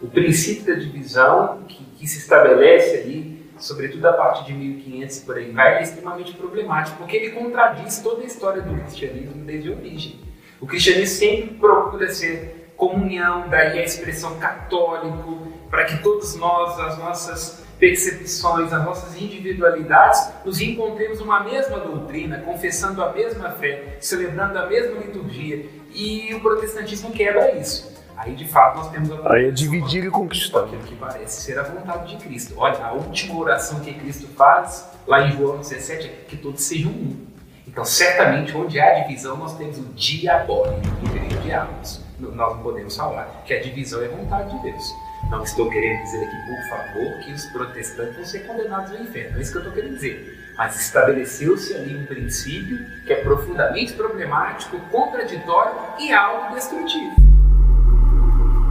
O 0.01 0.07
princípio 0.07 0.65
da 0.73 0.79
divisão 0.79 1.59
que, 1.67 1.83
que 1.83 2.07
se 2.07 2.19
estabelece 2.19 2.97
ali, 2.97 3.46
sobretudo 3.57 4.05
a 4.07 4.13
partir 4.13 4.45
de 4.45 4.53
1500 4.53 5.17
e 5.17 5.21
por 5.21 5.37
aí 5.37 5.51
vai, 5.51 5.77
é 5.77 5.83
extremamente 5.83 6.33
problemático, 6.33 6.97
porque 6.97 7.17
ele 7.17 7.31
contradiz 7.31 7.99
toda 7.99 8.21
a 8.21 8.25
história 8.25 8.61
do 8.61 8.75
cristianismo 8.81 9.43
desde 9.45 9.71
a 9.71 9.75
origem. 9.75 10.19
O 10.59 10.65
cristianismo 10.65 11.15
sempre 11.15 11.55
procura 11.55 12.09
ser 12.09 12.71
comunhão, 12.75 13.49
daí 13.49 13.79
a 13.79 13.83
expressão 13.83 14.37
católico, 14.39 15.51
para 15.69 15.85
que 15.85 16.01
todos 16.01 16.35
nós, 16.35 16.79
as 16.79 16.97
nossas 16.97 17.67
percepções, 17.79 18.73
as 18.73 18.83
nossas 18.83 19.19
individualidades, 19.19 20.31
nos 20.43 20.59
encontremos 20.61 21.21
uma 21.21 21.43
mesma 21.43 21.79
doutrina, 21.79 22.39
confessando 22.39 23.03
a 23.03 23.11
mesma 23.11 23.51
fé, 23.51 23.97
celebrando 23.99 24.57
a 24.57 24.65
mesma 24.65 24.99
liturgia. 24.99 25.65
E 25.93 26.33
o 26.33 26.39
protestantismo 26.39 27.11
quebra 27.11 27.55
isso. 27.55 27.96
Aí, 28.17 28.33
de 28.35 28.47
fato, 28.47 28.77
nós 28.77 28.89
temos 28.89 29.11
a 29.11 29.33
Aí 29.33 29.47
é 29.47 29.51
dividir 29.51 30.03
e 30.03 30.09
conquistar. 30.09 30.61
aquilo 30.61 30.81
que 30.81 30.95
parece 30.95 31.41
ser 31.41 31.59
a 31.59 31.63
vontade 31.63 32.17
de 32.17 32.23
Cristo. 32.25 32.55
Olha, 32.57 32.83
a 32.83 32.91
última 32.93 33.37
oração 33.39 33.79
que 33.79 33.93
Cristo 33.93 34.27
faz, 34.29 34.89
lá 35.05 35.21
em 35.27 35.31
João 35.33 35.59
17, 35.59 36.07
é 36.07 36.09
que 36.27 36.35
todos 36.37 36.63
sejam 36.63 36.91
um. 36.91 37.27
Então, 37.67 37.85
certamente, 37.85 38.57
onde 38.57 38.79
há 38.79 39.01
divisão, 39.01 39.37
nós 39.37 39.55
temos 39.55 39.77
o 39.77 39.83
diabólico, 39.93 40.81
querido 41.11 41.39
diabos. 41.41 42.01
Nós 42.19 42.33
não 42.33 42.63
podemos 42.63 42.97
falar 42.97 43.43
que 43.45 43.53
a 43.53 43.61
divisão 43.61 44.01
é 44.01 44.07
vontade 44.07 44.49
de 44.55 44.63
Deus. 44.63 44.93
Não 45.29 45.43
estou 45.43 45.69
querendo 45.69 46.01
dizer 46.01 46.25
aqui, 46.25 46.35
por 46.47 46.69
favor, 46.69 47.19
que 47.23 47.31
os 47.33 47.45
protestantes 47.47 48.15
vão 48.15 48.25
ser 48.25 48.47
condenados 48.47 48.91
ao 48.93 48.97
inferno. 48.99 49.31
Não 49.31 49.37
é 49.37 49.41
isso 49.41 49.51
que 49.51 49.57
eu 49.57 49.61
estou 49.61 49.75
querendo 49.75 49.93
dizer. 49.93 50.53
Mas 50.57 50.79
estabeleceu-se 50.81 51.75
ali 51.75 51.95
um 51.95 52.05
princípio 52.07 52.79
que 53.05 53.13
é 53.13 53.17
profundamente 53.21 53.93
problemático, 53.93 54.79
contraditório 54.89 55.75
e 55.99 56.11
autodestrutivo. 56.11 57.36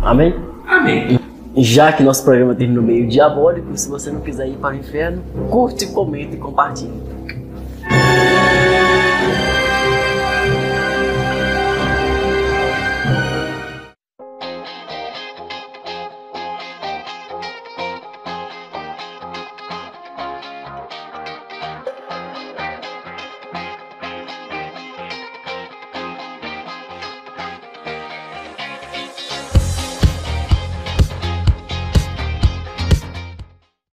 Amém? 0.02 0.34
Amém. 0.66 1.18
Já 1.56 1.92
que 1.92 2.02
nosso 2.02 2.22
programa 2.22 2.54
terminou 2.54 2.84
meio 2.84 3.08
diabólico, 3.08 3.76
se 3.76 3.88
você 3.88 4.10
não 4.10 4.20
quiser 4.20 4.48
ir 4.48 4.56
para 4.56 4.74
o 4.74 4.78
inferno, 4.78 5.22
curte, 5.50 5.86
comenta 5.86 6.34
e 6.34 6.38
compartilhe. 6.38 7.15